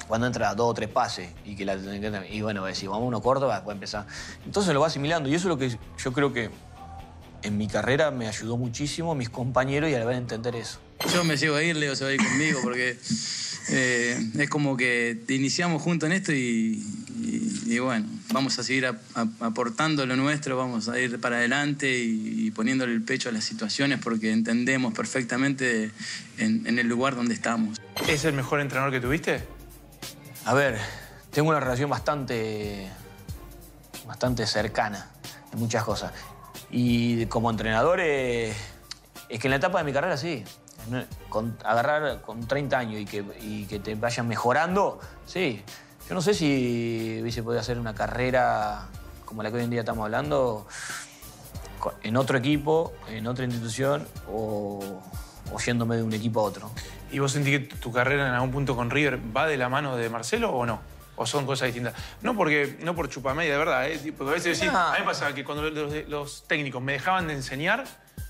cuando 0.07 0.27
entra 0.27 0.53
dos 0.55 0.71
o 0.71 0.73
tres 0.73 0.89
pases 0.89 1.29
y 1.45 1.55
que 1.55 1.65
la... 1.65 1.75
Y 2.29 2.41
bueno, 2.41 2.65
decir, 2.65 2.89
vamos 2.89 3.07
uno 3.07 3.21
corto, 3.21 3.47
va, 3.47 3.63
puede 3.63 3.75
empezar. 3.75 4.05
Entonces 4.45 4.73
lo 4.73 4.81
va 4.81 4.87
asimilando 4.87 5.29
y 5.29 5.35
eso 5.35 5.47
es 5.47 5.49
lo 5.49 5.57
que 5.57 5.69
yo 6.03 6.13
creo 6.13 6.33
que 6.33 6.49
en 7.43 7.57
mi 7.57 7.67
carrera 7.67 8.09
me 8.11 8.27
ayudó 8.27 8.55
muchísimo 8.57 9.15
mis 9.15 9.29
compañeros 9.29 9.89
y 9.89 9.95
al 9.95 10.05
ver 10.05 10.15
entender 10.15 10.55
eso. 10.55 10.79
Yo 11.13 11.23
me 11.25 11.35
llevo 11.35 11.57
a 11.57 11.63
ir, 11.63 11.75
Leo 11.75 11.95
se 11.95 12.03
va 12.05 12.09
a 12.11 12.13
ir 12.13 12.23
conmigo 12.23 12.59
porque 12.63 12.97
eh, 13.69 14.29
es 14.39 14.49
como 14.49 14.77
que 14.77 15.19
te 15.27 15.33
iniciamos 15.33 15.81
juntos 15.81 16.07
en 16.07 16.13
esto 16.13 16.31
y, 16.31 16.81
y- 17.19 17.49
y 17.65 17.79
bueno, 17.79 18.05
vamos 18.31 18.59
a 18.59 18.63
seguir 18.63 18.85
ap- 18.85 19.01
ap- 19.15 19.41
aportando 19.41 20.05
lo 20.05 20.15
nuestro, 20.15 20.55
vamos 20.57 20.87
a 20.89 20.99
ir 20.99 21.19
para 21.19 21.37
adelante 21.37 21.89
y, 21.97 22.45
y 22.47 22.51
poniéndole 22.51 22.93
el 22.93 23.01
pecho 23.01 23.29
a 23.29 23.31
las 23.31 23.43
situaciones 23.43 23.99
porque 24.01 24.31
entendemos 24.31 24.93
perfectamente 24.93 25.91
en, 26.37 26.65
en 26.67 26.79
el 26.79 26.87
lugar 26.87 27.15
donde 27.15 27.33
estamos. 27.33 27.79
¿Es 28.07 28.23
el 28.25 28.33
mejor 28.33 28.59
entrenador 28.61 28.91
que 28.93 28.99
tuviste? 29.01 29.43
A 30.45 30.53
ver, 30.53 30.77
tengo 31.31 31.49
una 31.49 31.59
relación 31.59 31.89
bastante, 31.89 32.89
bastante 34.05 34.45
cercana 34.45 35.09
en 35.53 35.59
muchas 35.59 35.83
cosas. 35.83 36.11
Y 36.69 37.25
como 37.27 37.49
entrenador, 37.49 37.99
eh, 38.01 38.53
es 39.29 39.39
que 39.39 39.47
en 39.47 39.51
la 39.51 39.57
etapa 39.57 39.77
de 39.77 39.85
mi 39.85 39.93
carrera 39.93 40.17
sí. 40.17 40.43
Agarrar 41.63 42.21
con 42.21 42.45
30 42.45 42.77
años 42.77 42.99
y 42.99 43.05
que, 43.05 43.23
y 43.41 43.65
que 43.67 43.79
te 43.79 43.95
vayan 43.95 44.27
mejorando, 44.27 44.99
sí. 45.25 45.63
Yo 46.09 46.15
no 46.15 46.21
sé 46.21 46.33
si 46.33 47.19
hubiese 47.21 47.41
podido 47.41 47.61
hacer 47.61 47.79
una 47.79 47.95
carrera 47.95 48.89
como 49.23 49.41
la 49.41 49.49
que 49.49 49.57
hoy 49.57 49.63
en 49.63 49.69
día 49.69 49.79
estamos 49.79 50.03
hablando, 50.03 50.67
en 52.03 52.17
otro 52.17 52.37
equipo, 52.37 52.93
en 53.09 53.27
otra 53.27 53.45
institución 53.45 54.05
o, 54.29 55.01
o 55.53 55.59
yéndome 55.59 55.95
de 55.97 56.03
un 56.03 56.13
equipo 56.13 56.39
a 56.39 56.43
otro. 56.43 56.71
¿Y 57.11 57.19
vos 57.19 57.31
sentís 57.31 57.59
que 57.59 57.65
tu 57.77 57.91
carrera 57.91 58.27
en 58.27 58.33
algún 58.33 58.51
punto 58.51 58.75
con 58.75 58.89
River 58.89 59.19
va 59.35 59.47
de 59.47 59.55
la 59.57 59.69
mano 59.69 59.95
de 59.95 60.09
Marcelo 60.09 60.51
o 60.51 60.65
no? 60.65 60.81
¿O 61.15 61.25
son 61.27 61.45
cosas 61.45 61.67
distintas? 61.67 61.93
No 62.23 62.35
porque 62.35 62.77
no 62.81 62.95
por 62.95 63.07
chupamedia, 63.07 63.51
de 63.53 63.57
verdad, 63.59 63.87
¿eh? 63.87 64.13
porque 64.17 64.31
a 64.31 64.33
veces 64.33 64.59
decís, 64.59 64.73
No. 64.73 64.79
a 64.79 64.93
mí 64.93 64.99
me 64.99 65.05
pasaba 65.05 65.33
que 65.35 65.43
cuando 65.43 65.69
los, 65.69 66.07
los 66.09 66.43
técnicos 66.47 66.81
me 66.81 66.93
dejaban 66.93 67.27
de 67.27 67.33
enseñar, 67.35 67.83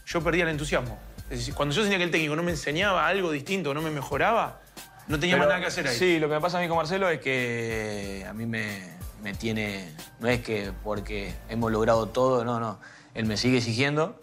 yo 0.06 0.22
perdía 0.22 0.44
el 0.44 0.50
entusiasmo. 0.50 1.00
Es 1.30 1.40
decir, 1.40 1.54
cuando 1.54 1.74
yo 1.74 1.82
sentía 1.82 1.98
que 1.98 2.04
el 2.04 2.12
técnico 2.12 2.36
no 2.36 2.44
me 2.44 2.52
enseñaba 2.52 3.08
algo 3.08 3.32
distinto, 3.32 3.74
no 3.74 3.82
me 3.82 3.90
mejoraba, 3.90 4.60
no 5.08 5.18
tenía 5.18 5.38
más 5.38 5.48
nada 5.48 5.62
que 5.62 5.68
hacer 5.68 5.88
ahí. 5.88 5.96
Sí, 5.98 6.20
lo 6.20 6.28
que 6.28 6.36
me 6.36 6.42
pasa 6.42 6.58
a 6.58 6.62
mí 6.62 6.68
con 6.68 6.76
Marcelo 6.76 7.10
es 7.10 7.22
que 7.22 8.26
a 8.30 8.34
mí 8.34 8.46
me, 8.46 8.82
me 9.22 9.34
tiene. 9.34 9.90
No 10.20 10.28
es 10.28 10.42
que 10.42 10.74
porque 10.84 11.34
hemos 11.50 11.72
logrado 11.72 12.08
todo, 12.10 12.44
no, 12.44 12.60
no. 12.60 12.80
Él 13.14 13.26
me 13.26 13.38
sigue 13.38 13.60
exigiendo 13.60 14.20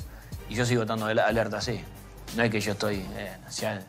y 0.50 0.54
yo 0.54 0.66
sigo 0.66 0.82
estando 0.82 1.06
al- 1.06 1.18
alerta 1.18 1.56
así. 1.58 1.80
No 2.36 2.42
es 2.42 2.50
que 2.50 2.60
yo 2.60 2.72
estoy. 2.72 2.96
eh, 3.16 3.36
o 3.46 3.50
sea, 3.50 3.80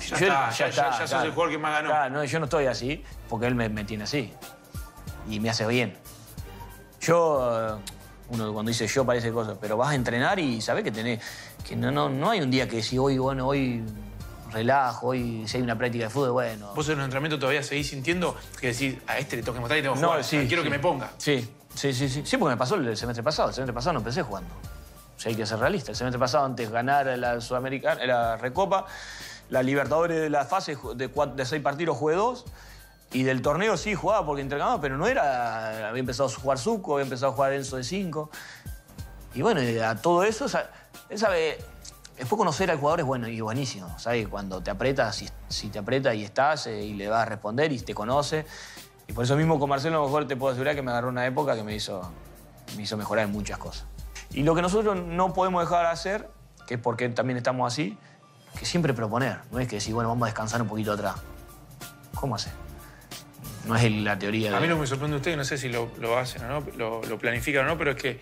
Ya 0.00 0.16
está, 0.16 0.50
ya- 0.50 0.68
ya- 0.70 0.98
ya 0.98 1.06
sos 1.06 1.22
el 1.24 1.30
jugador 1.30 1.50
que 1.52 1.58
más 1.58 1.72
ganó. 1.72 1.88
Claro, 1.90 2.14
no, 2.14 2.24
yo 2.24 2.38
no 2.38 2.44
estoy 2.46 2.66
así 2.66 3.04
porque 3.28 3.46
él 3.46 3.54
me, 3.54 3.68
me 3.68 3.84
tiene 3.84 4.04
así. 4.04 4.32
Y 5.28 5.38
me 5.40 5.50
hace 5.50 5.66
bien. 5.66 5.96
Yo. 7.00 7.76
eh, 7.78 7.82
Uno 8.30 8.50
cuando 8.52 8.70
dice 8.70 8.86
yo 8.86 9.04
parece 9.04 9.30
cosas, 9.30 9.58
pero 9.60 9.76
vas 9.76 9.90
a 9.90 9.94
entrenar 9.94 10.38
y 10.38 10.60
sabes 10.62 10.84
que 10.84 10.90
tenés. 10.90 11.20
que 11.66 11.76
no, 11.76 11.90
no, 11.90 12.08
no 12.08 12.30
hay 12.30 12.40
un 12.40 12.50
día 12.50 12.66
que 12.66 12.76
decís 12.76 12.98
hoy, 12.98 13.18
bueno, 13.18 13.46
hoy 13.46 13.84
relajo, 14.50 15.08
hoy 15.08 15.44
si 15.46 15.58
hay 15.58 15.62
una 15.62 15.76
práctica 15.76 16.04
de 16.04 16.10
fútbol, 16.10 16.32
bueno. 16.32 16.72
¿Vos 16.74 16.88
en 16.88 16.96
los 16.96 17.04
entrenamientos 17.04 17.38
todavía 17.38 17.62
seguís 17.62 17.88
sintiendo 17.90 18.34
que 18.60 18.68
decís, 18.68 18.96
a 19.06 19.18
este 19.18 19.36
le 19.36 19.42
toca 19.42 19.60
mostrar 19.60 19.78
y 19.78 19.82
tengo 19.82 19.94
que 19.94 20.00
No, 20.00 20.08
jugar, 20.08 20.24
sí, 20.24 20.46
quiero 20.48 20.62
que 20.62 20.70
me 20.70 20.78
ponga? 20.78 21.10
Sí, 21.18 21.46
sí, 21.74 21.92
sí, 21.92 22.08
sí. 22.08 22.22
Sí, 22.24 22.36
porque 22.38 22.54
me 22.54 22.56
pasó 22.58 22.74
el 22.76 22.96
semestre 22.96 23.22
pasado. 23.22 23.48
El 23.50 23.54
semestre 23.54 23.74
pasado 23.74 23.92
no 23.94 23.98
empecé 24.00 24.22
jugando. 24.22 24.50
Hay 25.26 25.34
que 25.34 25.46
ser 25.46 25.58
realista. 25.58 25.92
El 25.92 25.96
semestre 25.96 26.18
pasado, 26.18 26.44
antes 26.44 26.68
de 26.68 26.72
ganar 26.72 27.06
la 27.18 27.40
Sudamericana, 27.40 28.04
la 28.04 28.36
Recopa, 28.36 28.86
la 29.50 29.62
Libertadores 29.62 30.20
de 30.20 30.30
la 30.30 30.44
fase 30.44 30.76
de, 30.94 31.44
seis 31.44 31.62
partidos 31.62 31.96
jugué 31.96 32.14
dos. 32.14 32.44
Y 33.12 33.24
del 33.24 33.42
torneo 33.42 33.76
sí 33.76 33.94
jugaba 33.94 34.24
porque 34.24 34.40
intercambiaba, 34.40 34.80
pero 34.80 34.96
no 34.96 35.06
era. 35.06 35.88
Había 35.88 36.00
empezado 36.00 36.30
a 36.30 36.32
jugar 36.32 36.58
Zuco, 36.58 36.94
había 36.94 37.04
empezado 37.04 37.32
a 37.32 37.34
jugar 37.34 37.52
Enzo 37.52 37.76
de 37.76 37.84
5. 37.84 38.30
Y 39.34 39.42
bueno, 39.42 39.60
a 39.86 39.96
todo 39.96 40.24
eso, 40.24 40.46
él 41.10 41.18
sabe. 41.18 41.58
Después 42.16 42.38
conocer 42.38 42.70
al 42.70 42.78
jugador 42.78 43.00
es 43.00 43.06
bueno 43.06 43.26
y 43.26 43.40
buenísimo, 43.40 43.98
¿sabes? 43.98 44.28
Cuando 44.28 44.62
te 44.62 44.70
apretas, 44.70 45.16
si, 45.16 45.28
si 45.48 45.68
te 45.68 45.78
aprieta 45.78 46.14
y 46.14 46.22
estás 46.22 46.66
eh, 46.66 46.82
y 46.82 46.92
le 46.92 47.08
vas 47.08 47.22
a 47.22 47.24
responder 47.24 47.72
y 47.72 47.80
te 47.80 47.94
conoce. 47.94 48.46
Y 49.08 49.12
por 49.12 49.24
eso 49.24 49.34
mismo 49.36 49.58
con 49.58 49.68
Marcelo 49.68 49.96
a 49.96 50.00
lo 50.00 50.06
mejor 50.06 50.28
te 50.28 50.36
puedo 50.36 50.52
asegurar 50.52 50.74
que 50.74 50.82
me 50.82 50.90
agarró 50.90 51.08
una 51.08 51.26
época 51.26 51.56
que 51.56 51.64
me 51.64 51.74
hizo, 51.74 52.00
me 52.76 52.82
hizo 52.82 52.96
mejorar 52.96 53.24
en 53.24 53.32
muchas 53.32 53.58
cosas. 53.58 53.86
Y 54.32 54.42
lo 54.42 54.54
que 54.54 54.62
nosotros 54.62 54.96
no 54.96 55.32
podemos 55.34 55.62
dejar 55.62 55.86
de 55.86 55.92
hacer, 55.92 56.28
que 56.66 56.74
es 56.74 56.80
porque 56.80 57.08
también 57.08 57.36
estamos 57.36 57.70
así, 57.72 57.96
que 58.58 58.64
siempre 58.66 58.94
proponer. 58.94 59.38
No 59.50 59.58
es 59.60 59.68
que 59.68 59.76
decir, 59.76 59.94
bueno, 59.94 60.08
vamos 60.08 60.24
a 60.24 60.26
descansar 60.26 60.62
un 60.62 60.68
poquito 60.68 60.92
atrás. 60.92 61.16
¿Cómo 62.14 62.34
hacer? 62.36 62.52
No 63.66 63.76
es 63.76 63.90
la 63.92 64.18
teoría 64.18 64.50
de... 64.50 64.56
A 64.56 64.60
mí 64.60 64.66
lo 64.66 64.74
que 64.76 64.80
me 64.82 64.86
sorprende 64.86 65.14
de 65.14 65.18
ustedes, 65.18 65.36
no 65.36 65.44
sé 65.44 65.56
si 65.58 65.68
lo, 65.68 65.90
lo 65.98 66.18
hacen 66.18 66.44
o 66.44 66.48
no, 66.60 66.66
lo, 66.76 67.02
lo 67.04 67.18
planifican 67.18 67.64
o 67.64 67.68
no, 67.68 67.78
pero 67.78 67.92
es 67.92 67.96
que 67.96 68.20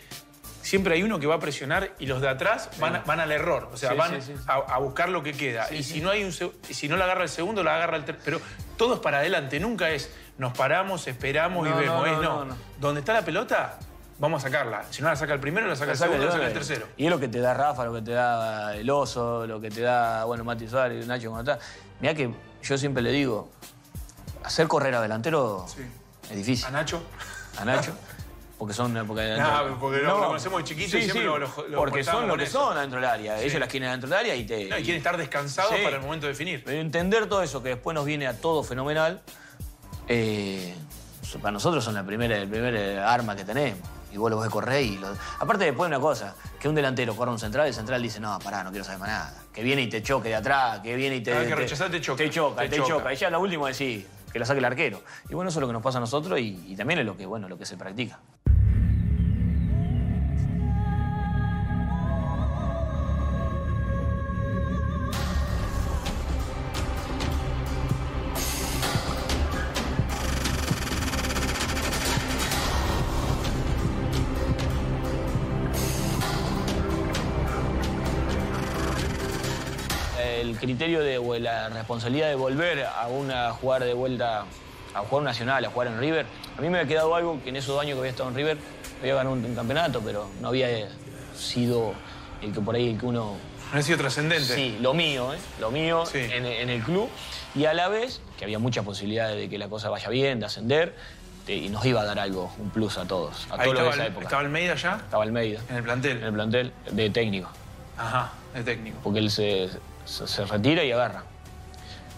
siempre 0.63 0.95
hay 0.95 1.03
uno 1.03 1.19
que 1.19 1.27
va 1.27 1.37
a 1.37 1.41
presionar 1.41 1.93
y 1.99 2.07
los 2.07 2.21
de 2.21 2.29
atrás 2.29 2.69
van, 2.79 2.97
a- 2.97 3.01
van 3.01 3.21
al 3.21 3.33
error. 3.33 3.71
O 3.73 3.77
sea, 3.77 3.91
Sí, 3.93 3.97
van 3.97 4.21
sí. 4.23 4.35
A, 4.47 4.55
a 4.57 4.79
buscar 4.79 5.09
lo 5.09 5.23
que 5.23 5.33
queda. 5.33 5.73
y 5.73 5.83
si 5.83 6.01
no 6.01 6.11
hay 6.11 6.25
un 6.25 6.33
si 6.33 6.89
no 6.89 6.97
la 6.97 7.05
agarra 7.07 7.23
el 7.23 7.29
segundo, 7.31 7.63
la 7.63 7.77
agarra 7.77 7.97
el 7.97 8.05
tercero. 8.05 8.23
Pero 8.25 8.41
todo 8.77 8.95
es 8.95 9.01
para 9.01 9.19
adelante, 9.19 9.59
nunca 9.61 9.91
es 9.91 10.13
nos 10.37 10.57
paramos, 10.57 11.07
esperamos 11.07 11.67
y 11.67 11.71
vemos. 11.73 11.87
no, 12.01 12.07
es 12.07 12.13
no, 12.13 12.23
no. 12.23 12.39
no, 12.41 12.45
no. 12.47 12.57
Donde 12.79 13.01
está 13.01 13.15
la 13.15 13.25
pelota, 13.25 13.79
vamos 14.21 14.45
a 14.45 14.49
sacarla. 14.49 14.85
Si 14.91 15.03
no 15.03 15.09
la 15.09 15.17
saca 15.17 15.33
el 15.35 15.41
primero, 15.41 15.67
la 15.67 15.75
saca 15.75 15.91
el 15.93 15.99
segundo, 15.99 16.27
la 16.27 16.31
saca 16.33 16.47
el 16.47 16.53
tercero. 16.53 16.87
Y 16.97 17.07
es 17.07 17.11
lo 17.11 17.19
que 17.19 17.27
te 17.27 17.41
da 17.41 17.55
Rafa, 17.55 17.85
lo 17.85 17.95
que 17.95 18.03
te 18.03 18.13
da 18.13 18.77
el 18.77 18.89
oso, 18.89 19.47
lo 19.47 19.61
que 19.61 19.71
te 19.71 19.81
da, 19.81 20.25
bueno, 20.27 20.45
Mati 20.45 20.69
Suárez, 20.69 21.07
Nacho 21.09 21.31
cuando 21.31 21.51
está. 21.53 21.65
Mirá 22.01 22.15
que 22.15 22.33
yo 22.63 22.79
siempre 22.79 23.03
le 23.03 23.11
digo, 23.11 23.51
hacer 24.45 24.69
correr 24.69 24.95
a 24.95 25.01
delantero 25.01 25.67
es 26.31 26.37
difícil. 26.37 26.67
A 26.67 26.71
Nacho. 26.71 27.03
A 27.59 27.65
Nacho. 27.65 27.93
Porque 28.59 28.75
son. 28.75 28.93
Porque, 29.07 29.37
No, 29.39 29.79
porque 29.81 29.99
lo- 30.03 30.19
lo 30.21 30.27
conocemos 30.27 30.59
de 30.63 30.65
chiquito 30.69 30.99
y 30.99 31.03
siempre 31.03 31.25
lo- 31.25 31.39
lo- 31.39 31.69
lo 31.69 31.79
Porque 31.79 32.05
son 32.05 32.29
lo 32.29 32.37
que 32.37 32.45
eso. 32.45 32.67
son 32.69 32.77
adentro 32.77 33.01
del 33.01 33.09
área. 33.09 33.41
Ellos 33.41 33.59
las 33.59 33.69
quieren 33.71 33.89
adentro 33.89 34.11
del 34.11 34.19
área 34.19 34.35
y 34.37 34.45
te. 34.45 34.69
No, 34.69 34.77
y 34.79 34.83
quieren 34.83 34.99
estar 34.99 35.17
descansados 35.17 35.73
para 35.83 35.97
el 35.97 36.03
momento 36.03 36.27
de 36.27 36.33
definir. 36.33 36.63
Pero 36.63 36.79
entender 36.79 37.27
todo 37.27 37.43
eso, 37.43 37.63
que 37.63 37.71
después 37.71 37.95
nos 37.95 38.05
viene 38.05 38.27
a 38.27 38.35
todo 38.39 38.63
fenomenal, 38.63 39.23
eh, 40.09 40.75
para 41.41 41.53
nosotros 41.53 41.83
son 41.83 41.95
la 41.95 42.05
primera, 42.05 42.37
el 42.37 42.49
primer 42.49 42.75
eh, 42.75 42.99
arma 42.99 43.35
que 43.35 43.45
tenemos. 43.45 43.79
Y 44.13 44.17
vos 44.17 44.31
lo 44.31 44.41
ves 44.41 44.51
correr 44.51 44.83
y... 44.83 44.99
lo- 44.99 45.15
Aparte 45.39 45.65
después 45.65 45.89
una 45.89 46.01
cosa, 46.01 46.35
que 46.59 46.69
un 46.69 46.75
delantero 46.75 47.15
corre 47.15 47.31
a 47.31 47.33
un 47.35 47.39
central 47.39 47.67
y 47.67 47.69
el 47.69 47.75
central 47.75 48.03
dice, 48.03 48.21
no, 48.21 48.39
pará, 48.41 48.63
no 48.65 48.71
quiero 48.71 48.85
saber 48.85 49.01
más 49.01 49.09
nada. 49.09 49.35
Que 49.53 49.63
viene 49.63 49.83
y 49.83 49.89
te 49.89 50.03
choque 50.03 50.29
de 50.29 50.35
atrás, 50.37 50.81
que 50.81 50.95
viene 50.97 51.17
y 51.17 51.21
te... 51.23 51.33
Ah, 51.33 51.41
que 51.43 51.49
te- 51.49 51.55
rechazar 51.57 51.91
te 51.91 52.01
choca. 52.01 52.17
Te 52.19 52.31
choca, 52.31 52.63
Te 52.63 52.69
te, 52.69 52.77
choca. 52.77 52.89
choca. 52.89 53.13
Y 53.13 53.17
ya 53.17 53.31
lo 53.31 53.41
último 53.41 53.67
decís, 53.67 54.05
que 54.33 54.39
la 54.39 54.45
saque 54.47 54.59
el 54.59 54.65
arquero. 54.65 55.03
Y 55.29 55.35
bueno, 55.35 55.51
eso 55.51 55.59
es 55.59 55.61
lo 55.63 55.67
que 55.67 55.73
nos 55.73 55.83
pasa 55.83 55.99
a 55.99 56.01
nosotros 56.01 56.39
y, 56.41 56.65
y 56.69 56.77
también 56.77 57.01
es 57.01 57.07
lo 57.07 57.17
que, 57.17 57.27
bueno, 57.27 57.49
lo 57.49 57.57
que 57.59 57.67
se 57.67 57.77
practica. 57.77 58.19
Responsabilidad 81.91 82.29
de 82.29 82.37
volver 82.37 82.85
a 82.87 83.09
una 83.09 83.51
jugar 83.53 83.83
de 83.83 83.95
vuelta 83.95 84.45
a 84.95 85.01
jugar 85.01 85.25
nacional, 85.25 85.65
a 85.65 85.71
jugar 85.71 85.89
en 85.89 85.99
River. 85.99 86.25
A 86.57 86.61
mí 86.61 86.69
me 86.71 86.79
había 86.79 86.89
quedado 86.89 87.17
algo 87.17 87.41
que 87.43 87.49
en 87.49 87.57
esos 87.57 87.81
años 87.81 87.95
que 87.95 87.99
había 87.99 88.11
estado 88.13 88.29
en 88.29 88.37
River 88.37 88.59
había 89.01 89.15
ganado 89.17 89.35
un, 89.35 89.45
un 89.45 89.55
campeonato, 89.57 90.01
pero 90.01 90.29
no 90.41 90.49
había 90.49 90.69
sido 91.37 91.95
el 92.43 92.53
que 92.53 92.61
por 92.61 92.77
ahí 92.77 92.91
el 92.91 92.99
que 92.99 93.07
uno 93.07 93.37
No 93.73 93.79
ha 93.79 93.83
sido 93.83 93.99
trascendente. 93.99 94.55
Sí, 94.55 94.79
lo 94.81 94.95
mío, 94.95 95.35
¿eh? 95.35 95.39
Lo 95.59 95.73
mío 95.73 96.07
Sí. 96.07 96.19
en, 96.19 96.47
en 96.47 96.71
el 96.71 96.81
club. 96.81 97.09
Y 97.57 97.65
a 97.65 97.75
la 97.75 97.89
vez, 97.89 98.21
que 98.39 98.45
había 98.45 98.61
muchas 98.61 98.85
posibilidades 98.85 99.37
de 99.37 99.49
que 99.49 99.59
la 99.59 99.69
cosa 99.69 99.89
vaya 99.91 100.09
bien, 100.11 100.39
de 100.39 100.47
ascender, 100.47 100.95
te- 101.45 101.57
y 101.57 101.71
nos 101.71 101.85
iba 101.85 102.03
a 102.03 102.05
dar 102.05 102.21
algo, 102.21 102.53
un 102.61 102.71
plus 102.71 102.99
a 102.99 103.05
todos, 103.05 103.49
a 103.51 103.55
Ahí 103.55 103.61
todos 103.63 103.75
los 103.75 103.75
de 103.75 103.81
estaba, 103.81 103.95
esa 103.95 104.07
época. 104.07 104.25
estaba 104.27 104.43
Almeida 104.43 104.75
ya, 104.77 104.95
Estaba 104.95 105.23
Almeida, 105.25 105.59
en 105.69 105.71
el 105.75 105.79
en 105.79 105.85
plantel. 105.85 106.23
el 106.23 106.33
plantel 106.35 106.73
de 106.93 107.11
técnico, 107.11 107.49
Ajá, 107.99 108.31
de 108.55 108.63
técnico. 108.63 108.99
porque 109.03 109.19
él 109.19 109.29
se, 109.33 109.69
se- 110.05 110.29
se 110.29 110.45
retira 110.45 110.85
y 110.85 110.93
agarra. 110.93 111.25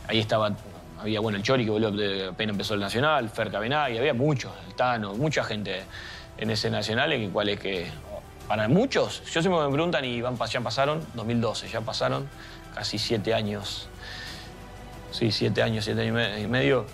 Ahí 0.08 0.18
estaba 0.18 0.52
Había, 1.00 1.18
bueno, 1.18 1.36
el 1.36 1.42
Chori 1.42 1.64
que 1.64 1.70
volvió 1.72 1.90
de- 1.90 2.28
apenas 2.28 2.52
empezó 2.54 2.74
el 2.74 2.80
Nacional, 2.80 3.28
Fer 3.28 3.50
Cabenagui, 3.50 3.98
había 3.98 4.14
muchos, 4.14 4.52
el 4.68 4.74
Tano, 4.74 5.14
mucha 5.14 5.42
gente 5.42 5.82
en 6.38 6.48
ese 6.48 6.70
Nacional, 6.70 7.12
en 7.12 7.22
el 7.22 7.30
cual 7.30 7.48
es 7.48 7.58
que, 7.58 7.88
para 8.46 8.68
muchos, 8.68 9.20
yo 9.32 9.42
siempre 9.42 9.60
me 9.64 9.72
preguntan 9.72 10.04
y 10.04 10.22
ya 10.22 10.60
pasaron, 10.60 11.04
2012, 11.14 11.68
ya 11.68 11.80
pasaron 11.80 12.28
casi 12.72 12.98
siete 12.98 13.34
años, 13.34 13.88
sí, 15.10 15.32
siete 15.32 15.60
años, 15.60 15.84
siete 15.84 16.02
años 16.02 16.38
y 16.40 16.46
medio. 16.46 16.86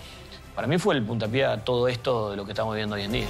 Para 0.54 0.66
mí 0.66 0.78
fue 0.78 0.94
el 0.94 1.02
puntapié 1.02 1.44
a 1.44 1.58
todo 1.62 1.86
esto 1.86 2.30
de 2.30 2.36
lo 2.38 2.46
que 2.46 2.52
estamos 2.52 2.72
viviendo 2.74 2.96
hoy 2.96 3.02
en 3.02 3.12
día. 3.12 3.26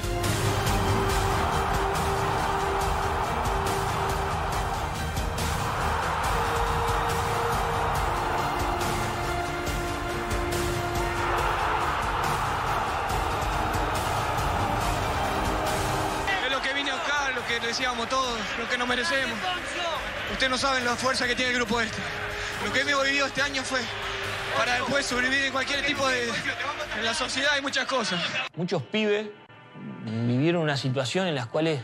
Que 17.49 17.67
decíamos 17.67 18.09
todos, 18.09 18.38
lo 18.59 18.69
que 18.69 18.76
nos 18.78 18.87
merecemos. 18.87 19.37
Ustedes 20.33 20.50
no 20.50 20.59
saben 20.59 20.85
la 20.85 20.95
fuerza 20.97 21.26
que 21.26 21.35
tiene 21.35 21.52
el 21.52 21.57
grupo 21.57 21.81
este. 21.81 21.97
Lo 22.64 22.73
que 22.73 22.81
hemos 22.81 23.05
vivido 23.05 23.26
este 23.26 23.40
año 23.43 23.62
fue 23.62 23.81
para 24.57 24.75
después 24.75 25.07
sobrevivir 25.07 25.47
en 25.47 25.52
cualquier 25.52 25.85
tipo 25.85 26.07
de... 26.09 26.28
En 26.99 27.05
la 27.05 27.14
sociedad 27.14 27.52
hay 27.55 27.62
muchas 27.62 27.87
cosas. 27.87 28.21
Muchos 28.57 28.83
pibes 28.83 29.28
vivieron 30.05 30.62
una 30.62 30.76
situación 30.76 31.26
en 31.26 31.35
las 31.35 31.47
cuales 31.47 31.81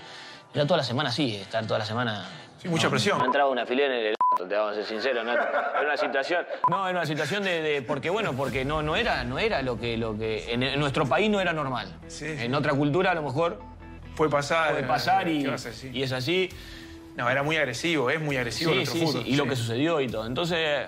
era 0.53 0.67
toda 0.67 0.79
la 0.79 0.85
semana 0.85 1.09
así, 1.09 1.37
estar 1.37 1.67
toda 1.67 1.79
la 1.79 1.87
semana. 1.87 2.29
Sí, 2.61 2.69
mucha 2.69 2.91
presión. 2.91 3.19
No 3.19 3.25
entraba 3.27 3.49
una 3.51 3.65
filera 3.67 3.95
en 3.99 4.07
el 4.07 4.15
te 4.49 4.57
vamos 4.57 4.73
a 4.73 4.75
ser 4.75 4.85
sinceros, 4.87 5.25
¿no? 5.25 5.33
Era 5.33 5.81
una 5.85 5.97
situación. 5.97 6.45
No, 6.69 6.89
era 6.89 6.99
una 6.99 7.07
situación 7.07 7.45
de. 7.45 7.63
de- 7.63 7.83
porque 7.83 8.11
bueno, 8.11 8.33
porque 8.35 8.65
no, 8.65 8.83
no 8.83 8.97
era, 8.97 9.23
no 9.23 9.39
era 9.39 9.63
lo 9.63 9.79
que, 9.79 9.97
lo 9.97 10.19
que. 10.19 10.53
En, 10.53 10.63
en 10.65 10.81
nuestro 10.81 11.07
país 11.07 11.31
no 11.31 11.41
era 11.41 11.53
normal. 11.53 11.95
Sí. 12.09 12.27
En 12.27 12.53
otra 12.55 12.73
cultura 12.75 13.13
a 13.13 13.15
lo 13.15 13.23
mejor 13.23 13.61
Puede 14.17 14.31
pasar. 14.31 14.73
puede 14.73 14.85
pasar 14.85 15.29
y, 15.29 15.45
es 16.03 16.13
así. 16.13 16.49
No, 17.17 17.29
era 17.31 17.43
muy 17.43 17.57
agresivo, 17.57 18.11
es 18.11 18.21
muy 18.21 18.37
agresivo 18.37 18.71
Sí, 18.73 18.77
nuestro 18.77 18.99
sí, 19.01 19.07
fútbol. 19.07 19.23
sí, 19.25 19.31
y 19.31 19.37
lo 19.37 19.47
que 19.47 19.55
sucedió 19.57 20.01
y 20.01 20.09
todo. 20.09 20.27
Entonces, 20.27 20.87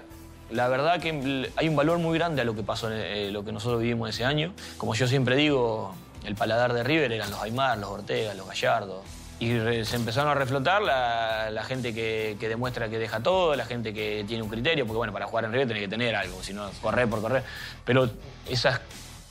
la 0.50 0.68
verdad 0.68 1.00
que 1.00 1.48
hay 1.56 1.68
un 1.68 1.76
valor 1.76 1.98
muy 1.98 2.18
grande 2.18 2.42
a 2.42 2.44
lo 2.44 2.54
que 2.56 2.62
pasó, 2.62 2.90
en 2.90 2.98
eh, 3.00 3.30
lo 3.30 3.44
que 3.44 3.52
nosotros 3.52 3.80
vivimos 3.80 4.10
ese 4.10 4.24
año. 4.24 4.52
Como 4.76 4.94
yo 4.94 5.06
siempre 5.06 5.36
digo, 5.36 5.94
el 6.24 6.34
paladar 6.34 6.72
de 6.72 6.82
River 6.82 7.12
eran 7.12 7.30
los 7.30 7.40
Aymar, 7.40 7.78
los 7.78 7.90
Ortega, 7.90 8.34
los 8.34 8.46
Gallardo. 8.48 9.02
Y 9.38 9.56
re- 9.58 9.84
se 9.84 9.96
empezaron 9.96 10.30
a 10.30 10.34
reflotar 10.34 10.82
la, 10.82 11.50
la 11.50 11.62
gente 11.62 11.92
que, 11.94 12.36
que 12.40 12.48
demuestra 12.48 12.88
que 12.88 12.98
deja 12.98 13.20
todo, 13.20 13.54
la 13.54 13.66
gente 13.66 13.92
que 13.92 14.24
tiene 14.26 14.42
un 14.42 14.48
criterio, 14.48 14.84
porque 14.86 14.96
bueno, 14.96 15.12
para 15.12 15.26
jugar 15.26 15.44
en 15.44 15.52
River 15.52 15.68
tenés 15.68 15.82
que 15.82 15.88
tener 15.88 16.16
algo, 16.16 16.42
si 16.42 16.54
no, 16.54 16.70
correr 16.80 17.06
por 17.06 17.20
correr. 17.20 17.44
Pero 17.84 18.10
esa 18.48 18.80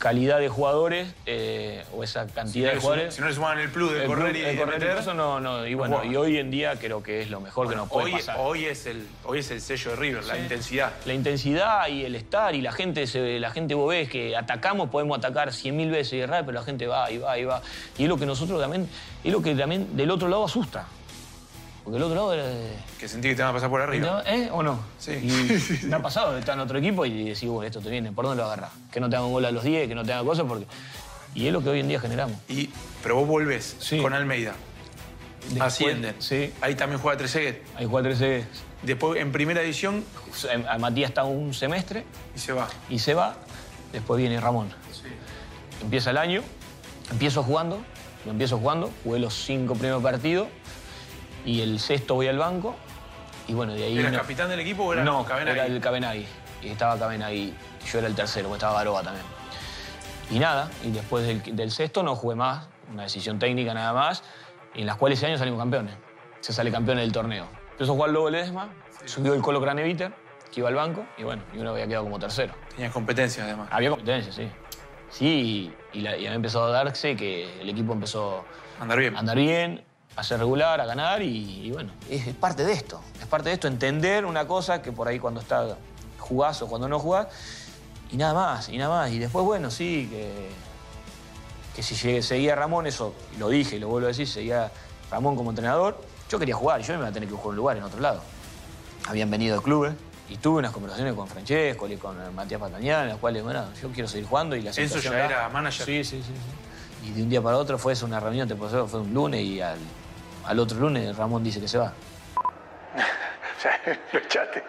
calidad 0.05 0.38
de 0.39 0.50
jugadores, 0.50 1.07
eh, 1.25 1.83
o 1.91 2.03
esa 2.03 2.27
Si 2.27 2.33
cantidad 2.35 2.67
no, 2.69 2.75
de 2.75 2.79
jugadores... 2.79 3.15
si 3.15 3.21
no 3.21 3.27
le 3.27 3.33
suman 3.33 3.57
el 3.57 3.71
plus 3.71 3.91
de 3.91 4.01
el 4.01 4.05
correr 4.05 4.33
club- 4.33 4.38
y 4.38 4.41
de 4.41 4.55
correr 4.55 4.79
meter, 4.79 4.97
eso 5.00 5.15
no, 5.15 5.39
no, 5.39 5.65
y 5.65 5.74
bueno, 5.74 6.03
y 6.05 6.15
hoy 6.15 6.38
en 6.38 6.51
día 6.51 6.75
creo 6.75 7.01
que 7.01 7.24
es 7.24 7.31
lo 7.31 7.39
mejor 7.41 7.67
que 7.67 7.75
nos 7.75 7.89
puede 7.89 8.05
hoy, 8.05 8.12
pasar. 8.12 8.35
hoy, 8.39 8.65
es 8.65 8.85
el, 8.85 9.07
hoy 9.24 9.39
es 9.39 9.50
el 9.50 9.62
sello 9.62 9.89
de 9.89 9.95
River, 9.97 10.24
la 10.25 10.38
intensidad. 10.38 10.91
La 11.07 11.13
intensidad 11.15 11.88
y 11.88 12.05
el 12.05 12.13
estar 12.15 12.53
y 12.53 12.62
la 12.62 12.71
gente, 12.71 13.07
se- 13.07 13.39
la 13.39 13.50
gente 13.50 13.74
vos 13.74 13.89
ves 13.89 14.07
que 14.07 14.38
atacamos, 14.38 14.91
podemos 14.91 15.17
atacar 15.17 15.51
cien 15.51 15.75
mil 15.75 15.89
veces 15.89 16.13
y 16.13 16.19
errar, 16.19 16.45
pero 16.45 16.59
la 16.59 16.63
gente 16.63 16.85
va 16.85 17.09
y 17.09 17.17
va 17.17 17.39
y 17.39 17.45
va. 17.45 17.63
Y 17.97 18.03
es 18.03 18.09
lo 18.09 18.17
que 18.19 18.27
nosotros 18.27 18.62
también, 18.62 18.88
es 19.24 19.33
lo 19.33 19.41
que 19.41 19.55
también 19.55 19.97
del 19.97 20.12
otro 20.12 20.27
lado 20.27 20.45
asusta. 20.45 20.85
Porque 21.86 21.98
el 21.98 22.04
otro 22.04 22.15
lado 22.15 22.34
era 22.34 22.46
de- 22.48 22.75
Que 23.00 23.08
sentí 23.08 23.30
que 23.30 23.36
te 23.36 23.42
van 23.44 23.51
a 23.51 23.54
pasar 23.54 23.70
por 23.70 23.80
arriba. 23.80 24.24
¿Eh? 24.25 24.50
¿O 24.51 24.62
no? 24.63 24.80
Sí. 25.00 25.12
Y 25.12 25.86
me 25.86 25.96
ha 25.96 26.01
pasado 26.01 26.36
estar 26.38 26.56
en 26.56 26.62
otro 26.62 26.77
equipo 26.80 27.06
y 27.06 27.30
decir, 27.30 27.48
bueno, 27.48 27.68
esto 27.68 27.80
te 27.80 27.89
viene, 27.92 28.12
¿por 28.12 28.25
dónde 28.25 28.42
lo 28.42 28.48
agarrás? 28.48 28.72
Que 28.92 29.00
no 29.00 29.08
te 29.10 29.15
hagan 29.15 29.32
gol 29.32 29.46
a 29.46 29.51
los 29.51 29.63
10, 29.63 29.88
que 29.88 29.96
no 29.96 30.04
te 30.04 30.12
hagan 30.12 30.25
cosas, 30.25 30.46
porque... 30.48 30.65
Y 31.36 31.48
es 31.48 31.54
lo 31.54 31.62
que 31.63 31.70
hoy 31.70 31.80
en 31.82 31.88
día 31.88 32.00
generamos. 32.00 32.36
Y, 32.50 32.70
pero 33.04 33.15
vos 33.18 33.27
volvés 33.27 33.75
Sí. 33.80 34.00
con 34.01 34.13
Almeida. 34.13 34.56
Después, 35.50 35.62
Ascienden. 35.62 36.15
Sí. 36.20 36.51
Ahí 36.60 36.74
también 36.74 37.00
juega 37.00 37.18
Trezeguet. 37.20 37.62
Hay 37.77 37.86
juega 37.86 38.10
13 38.10 38.46
Después, 38.82 39.22
en 39.22 39.32
primera 39.32 39.62
división, 39.62 40.04
A 40.70 40.77
Matías 40.80 41.10
está 41.10 41.24
un 41.24 41.54
semestre 41.54 42.04
y 42.36 42.40
se 42.40 42.51
va. 42.53 42.68
y 42.90 42.98
se 43.00 43.14
va. 43.14 43.36
Después 43.94 44.20
viene 44.20 44.40
Ramón. 44.42 44.70
Empieza 45.81 46.09
el 46.12 46.18
año, 46.18 46.42
empiezo 47.12 47.44
jugando, 47.44 47.79
lo 48.25 48.31
empiezo 48.31 48.57
jugando, 48.57 48.92
jugué 49.03 49.20
los 49.20 49.33
cinco 49.36 49.74
primeros 49.74 50.01
partidos 50.01 50.48
y 51.46 51.62
el 51.62 51.79
sexto 51.79 52.16
voy 52.16 52.27
al 52.27 52.38
banco 52.38 52.75
y 53.48 53.53
bueno, 53.53 53.74
de 53.74 53.84
ahí... 53.84 53.98
¿Eras 54.00 54.12
no- 54.12 54.18
capitán 54.20 54.50
del 54.50 54.60
equipo 54.60 54.84
o 54.86 54.94
era 54.94 55.03
no, 55.03 55.24
Cabenagui? 55.24 55.60
era 55.60 55.66
el 55.68 55.79
Cabenagui. 55.79 56.25
Y 56.64 56.70
estaba 56.70 56.98
Cabenagui. 56.98 57.53
Yo 57.92 58.00
era 58.00 58.08
el 58.08 58.16
tercero, 58.16 58.48
porque 58.50 58.58
estaba 58.58 58.79
Garoba 58.79 59.03
también. 59.03 59.25
Y 60.31 60.40
nada, 60.40 60.72
y 60.84 60.90
después 60.90 61.25
del, 61.27 61.55
del 61.55 61.70
sexto 61.72 62.01
no 62.01 62.16
jugué 62.16 62.36
más, 62.36 62.66
una 62.92 63.03
decisión 63.03 63.38
técnica 63.38 63.74
nada 63.75 63.94
más, 63.94 64.24
y 64.74 64.81
en 64.81 64.88
las 64.88 64.96
cuales 64.98 65.20
ese 65.20 65.27
año 65.27 65.38
salimos 65.38 65.60
campeones. 65.60 65.94
Se 66.42 66.51
sale 66.53 66.72
campeón 66.72 66.98
del 66.98 67.12
torneo. 67.12 67.46
Empezó 67.72 67.92
a 67.92 67.96
jugar 67.96 68.10
Lobo 68.10 68.29
Ledesma, 68.31 68.70
subió 69.05 69.36
el 69.36 69.42
Colo 69.44 69.62
Craneviter, 69.62 70.12
que 70.51 70.62
iba 70.62 70.70
al 70.70 70.75
banco, 70.75 71.05
y 71.18 71.24
bueno, 71.24 71.44
y 71.53 71.60
uno 71.60 71.70
había 71.72 71.86
quedado 71.86 72.05
como 72.05 72.18
tercero. 72.18 72.53
Tenías 72.75 72.92
competencia, 72.92 73.44
además. 73.44 73.68
Había 73.72 73.92
competencia, 73.92 74.31
sí. 74.31 74.50
Sí, 75.12 75.74
y, 75.94 75.98
y 76.00 76.01
la- 76.01 76.18
y 76.18 76.25
había 76.25 76.34
empezado 76.34 76.66
a 76.66 76.72
darse 76.72 77.16
que 77.16 77.62
el 77.62 77.70
equipo 77.70 77.94
empezó 77.94 78.44
Andar 78.79 78.98
bien. 78.98 79.16
a 79.16 79.20
andar 79.20 79.38
bien, 79.38 79.84
a 80.16 80.24
ser 80.24 80.40
regular, 80.40 80.80
a 80.80 80.86
ganar 80.86 81.22
y, 81.22 81.68
y 81.68 81.72
bueno, 81.72 81.92
es, 82.10 82.28
es 82.28 82.36
parte 82.36 82.64
de 82.64 82.74
esto. 82.74 83.01
Es 83.20 83.28
parte 83.28 83.50
de 83.50 83.56
esto, 83.56 83.68
entender 83.68 84.25
una 84.25 84.48
cosa 84.48 84.82
que 84.82 84.92
por 84.92 85.08
ahí 85.08 85.20
cuando 85.20 85.42
está 85.42 85.78
jugás 86.20 86.62
o 86.62 86.68
cuando 86.68 86.88
no 86.88 87.00
jugás, 87.00 87.28
y 88.12 88.18
nada 88.18 88.34
más, 88.34 88.70
y 88.70 88.78
nada 88.78 88.96
más. 88.96 89.12
Y 89.12 89.20
después, 89.20 89.44
bueno, 89.46 89.70
sí, 89.70 90.08
que, 90.10 90.50
que 91.75 91.84
si 91.84 91.96
llegué- 91.96 92.22
seguía 92.22 92.56
Ramón, 92.56 92.88
eso 92.88 93.14
lo 93.38 93.50
dije 93.50 93.75
y 93.75 93.80
lo 93.80 93.90
vuelvo 93.90 94.08
a 94.08 94.10
decir, 94.10 94.28
seguía 94.28 94.72
Ramón 95.12 95.36
como 95.36 95.50
entrenador, 95.51 96.00
yo 96.30 96.40
quería 96.40 96.56
jugar, 96.56 96.82
yo 96.82 96.94
me 96.94 97.00
iba 97.00 97.08
a 97.10 97.12
tener 97.12 97.28
que 97.30 97.36
jugar 97.36 97.46
en 97.46 97.50
un 97.50 97.56
lugar 97.58 97.78
en 97.78 97.84
otro 97.84 98.00
lado. 98.00 98.22
Habían 99.08 99.30
venido 99.30 99.58
de 99.58 99.62
clubes. 99.64 99.94
Y 100.28 100.38
tuve 100.38 100.58
unas 100.58 100.72
conversaciones 100.72 101.14
con 101.14 101.28
Francesco 101.28 101.88
y 101.88 101.98
con 101.98 102.34
Matías 102.34 102.60
Patañán, 102.60 103.04
en 103.04 103.10
las 103.10 103.18
cuales, 103.20 103.44
bueno, 103.44 103.64
yo 103.80 103.90
quiero 103.90 104.08
seguir 104.10 104.28
jugando 104.28 104.56
y 104.56 104.64
la 104.64 104.74
situación 104.74 105.14
ya 105.14 105.25
era 105.25 105.50
manager. 105.50 105.86
Sí, 105.86 106.04
sí, 106.04 106.24
sí, 106.24 106.32
sí. 106.34 107.08
Y 107.10 107.12
de 107.12 107.22
un 107.22 107.30
día 107.30 107.40
para 107.44 107.58
otro 107.58 107.78
fue 107.78 107.94
eso, 107.94 108.08
una 108.08 108.20
reunión, 108.20 108.48
te 108.48 108.56
pasó, 108.56 108.88
fue 108.88 109.01
un 109.01 109.14
lunes 109.14 109.42
y 109.44 109.62
al, 109.62 109.78
al 110.46 110.60
otro 110.60 110.79
lunes 110.79 111.16
Ramón 111.16 111.44
dice 111.44 111.60
que 111.60 111.68
se 111.68 111.77
va. 111.77 111.94
Lo 114.14 114.20
echaste. 114.20 114.64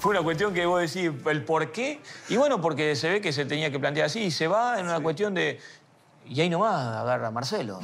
Fue 0.00 0.10
una 0.10 0.22
cuestión 0.22 0.52
que 0.52 0.66
vos 0.66 0.80
decís, 0.80 1.10
el 1.26 1.42
por 1.44 1.72
qué. 1.72 2.00
Y 2.28 2.36
bueno, 2.36 2.60
porque 2.60 2.94
se 2.96 3.08
ve 3.10 3.20
que 3.20 3.32
se 3.32 3.44
tenía 3.46 3.70
que 3.70 3.78
plantear 3.78 4.06
así 4.06 4.20
y 4.24 4.30
se 4.30 4.46
va 4.46 4.78
en 4.78 4.86
una 4.86 5.00
cuestión 5.00 5.32
de. 5.34 5.58
Y 6.26 6.40
ahí 6.40 6.50
nomás 6.50 6.74
agarra 6.98 7.28
a 7.28 7.30
Marcelo. 7.30 7.80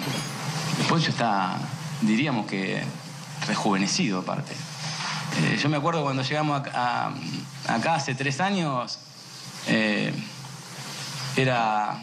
Después 0.78 1.02
ya 1.04 1.10
está, 1.10 1.58
diríamos 2.02 2.46
que 2.46 2.82
rejuvenecido 3.46 4.18
aparte. 4.20 4.52
Eh, 4.52 5.56
yo 5.56 5.68
me 5.68 5.76
acuerdo 5.78 6.02
cuando 6.02 6.22
llegamos 6.22 6.62
a- 6.74 7.06
a- 7.68 7.74
acá 7.74 7.94
hace 7.94 8.14
tres 8.14 8.40
años, 8.40 8.98
eh, 9.68 10.12
era, 11.36 12.02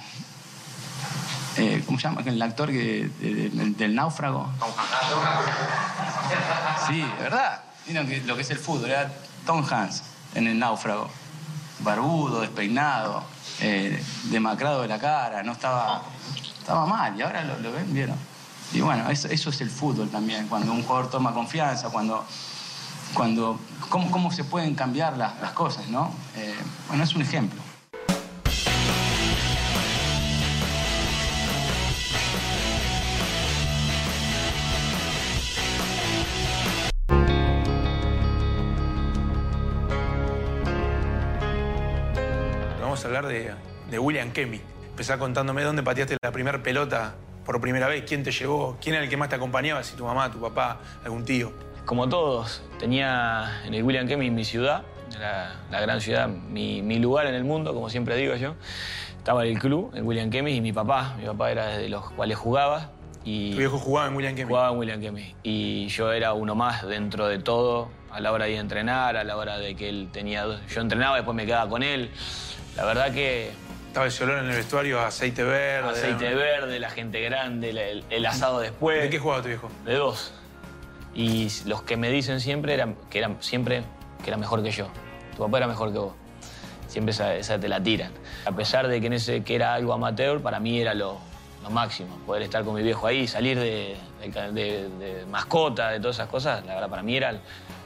eh, 1.57 1.83
¿cómo 1.85 1.97
se 1.99 2.07
llama? 2.07 2.21
El 2.25 2.41
actor 2.41 2.69
que, 2.69 3.09
de- 3.19 3.49
de- 3.49 3.69
del 3.71 3.95
náufrago. 3.95 4.49
Sí, 6.87 7.01
de 7.01 7.23
verdad. 7.23 7.61
Vieron 7.85 8.07
que 8.07 8.21
lo 8.21 8.35
que 8.35 8.41
es 8.41 8.49
el 8.51 8.57
fútbol, 8.57 8.89
era 8.89 9.11
Tom 9.45 9.65
Hanks 9.69 10.03
en 10.35 10.47
el 10.47 10.59
náufrago. 10.59 11.09
Barbudo, 11.79 12.41
despeinado, 12.41 13.23
eh, 13.61 14.03
demacrado 14.25 14.81
de 14.81 14.87
la 14.87 14.99
cara, 14.99 15.43
no 15.43 15.51
estaba, 15.51 16.01
estaba 16.59 16.85
mal 16.87 17.17
y 17.17 17.21
ahora 17.21 17.43
lo, 17.43 17.59
lo 17.59 17.71
ven, 17.71 17.93
vieron. 17.93 18.15
Y 18.73 18.81
bueno, 18.81 19.09
eso, 19.09 19.27
eso 19.29 19.49
es 19.51 19.61
el 19.61 19.69
fútbol 19.69 20.09
también, 20.09 20.47
cuando 20.47 20.71
un 20.73 20.83
jugador 20.83 21.09
toma 21.09 21.33
confianza, 21.33 21.89
cuando, 21.89 22.25
cuando 23.13 23.59
cómo, 23.89 24.09
cómo 24.11 24.31
se 24.31 24.43
pueden 24.43 24.75
cambiar 24.75 25.15
las, 25.17 25.39
las 25.39 25.51
cosas, 25.51 25.87
¿no? 25.87 26.11
Eh, 26.35 26.55
bueno, 26.89 27.03
es 27.03 27.13
un 27.15 27.21
ejemplo. 27.21 27.61
Hablar 43.07 43.27
de, 43.27 43.53
de 43.89 43.99
William 43.99 44.31
Kemi. 44.31 44.61
Empezá 44.89 45.17
contándome 45.17 45.63
dónde 45.63 45.83
pateaste 45.83 46.17
la 46.21 46.31
primera 46.31 46.61
pelota 46.61 47.15
por 47.45 47.61
primera 47.61 47.87
vez, 47.87 48.03
quién 48.05 48.23
te 48.23 48.31
llevó, 48.31 48.77
quién 48.81 48.95
era 48.95 49.03
el 49.03 49.09
que 49.09 49.15
más 49.15 49.29
te 49.29 49.35
acompañaba, 49.35 49.81
si 49.83 49.95
tu 49.95 50.03
mamá, 50.03 50.29
tu 50.31 50.41
papá, 50.41 50.79
algún 51.05 51.23
tío. 51.23 51.53
Como 51.85 52.09
todos, 52.09 52.61
tenía 52.77 53.61
en 53.65 53.73
el 53.73 53.83
William 53.83 54.05
Kemi 54.05 54.29
mi 54.29 54.43
ciudad, 54.43 54.83
la, 55.17 55.55
la 55.71 55.79
gran 55.79 56.01
ciudad, 56.01 56.27
mi, 56.27 56.81
mi 56.81 56.99
lugar 56.99 57.25
en 57.27 57.35
el 57.35 57.45
mundo, 57.45 57.73
como 57.73 57.89
siempre 57.89 58.17
digo 58.17 58.35
yo. 58.35 58.55
Estaba 59.17 59.45
en 59.45 59.53
el 59.53 59.59
club, 59.59 59.91
el 59.93 60.03
William 60.03 60.29
Kemi, 60.29 60.53
y 60.53 60.61
mi 60.61 60.73
papá. 60.73 61.15
Mi 61.17 61.25
papá 61.25 61.51
era 61.51 61.67
de 61.77 61.89
los 61.89 62.09
cuales 62.11 62.37
jugaba. 62.37 62.91
Y 63.23 63.51
Tu 63.51 63.57
viejo 63.57 63.77
jugaba 63.77 64.07
en 64.07 64.15
William 64.15 64.35
Kemi. 64.35 64.49
jugaba 64.49 64.71
en 64.71 64.77
William 64.77 65.01
Kemi. 65.01 65.35
Y 65.43 65.87
yo 65.87 66.11
era 66.11 66.33
uno 66.33 66.55
más 66.55 66.87
dentro 66.87 67.27
de 67.27 67.39
todo, 67.39 67.89
a 68.11 68.19
la 68.21 68.31
hora 68.31 68.45
de 68.45 68.55
entrenar, 68.55 69.17
a 69.17 69.23
la 69.23 69.37
hora 69.37 69.57
de 69.57 69.75
que 69.75 69.89
él 69.89 70.09
tenía... 70.13 70.45
Yo 70.69 70.81
entrenaba, 70.81 71.17
después 71.17 71.35
me 71.35 71.45
quedaba 71.45 71.69
con 71.69 71.83
él. 71.83 72.09
La 72.77 72.85
verdad 72.85 73.11
que 73.11 73.51
Estaba 73.87 74.05
el 74.07 74.23
olor 74.23 74.43
en 74.43 74.49
el 74.51 74.55
vestuario, 74.55 75.01
aceite 75.01 75.43
verde. 75.43 75.89
aceite 75.89 76.33
verde, 76.35 76.79
la 76.79 76.89
gente 76.91 77.19
grande, 77.21 78.03
el, 78.09 78.25
asado 78.27 78.59
después. 78.59 79.01
¿De 79.01 79.09
qué 79.09 79.17
jugaba 79.17 79.41
tu 79.41 79.47
viejo? 79.47 79.69
De 79.85 79.95
dos. 79.95 80.31
Y 81.15 81.47
los 81.65 81.81
que 81.81 81.97
me 81.97 82.09
dicen 82.11 82.39
siempre 82.39 82.75
eran 82.75 82.95
que 83.09 83.17
eran 83.17 83.37
siempre 83.41 83.81
que 84.23 84.29
era 84.29 84.37
mejor 84.37 84.61
que 84.61 84.69
yo. 84.69 84.87
Tu 85.35 85.43
papá 85.43 85.57
era 85.57 85.67
mejor 85.67 85.91
que 85.91 85.97
vos. 85.97 86.13
Siempre 86.87 87.11
esa, 87.11 87.33
esa 87.35 87.59
te 87.59 87.67
la 87.67 87.81
tiran. 87.81 88.11
A 88.45 88.51
pesar 88.51 88.87
de 88.87 89.01
que 89.01 89.07
en 89.07 89.13
ese 89.13 89.43
que 89.43 89.55
era 89.55 89.73
algo 89.73 89.93
amateur, 89.93 90.39
para 90.41 90.59
mí 90.59 90.79
era 90.79 90.93
lo, 90.93 91.17
lo 91.63 91.69
máximo. 91.71 92.15
Poder 92.27 92.43
estar 92.43 92.63
con 92.63 92.75
mi 92.75 92.83
viejo 92.83 93.07
ahí, 93.07 93.27
salir 93.27 93.57
de, 93.57 93.97
de 94.21 94.29
ca- 94.29 94.51
de- 94.51 94.89
de 94.89 95.25
mascota, 95.25 95.89
de 95.89 95.99
todas 95.99 96.17
esas 96.17 96.29
cosas, 96.29 96.63
la 96.67 96.75
verdad 96.75 96.89
para 96.89 97.01
mí 97.01 97.17
era 97.17 97.33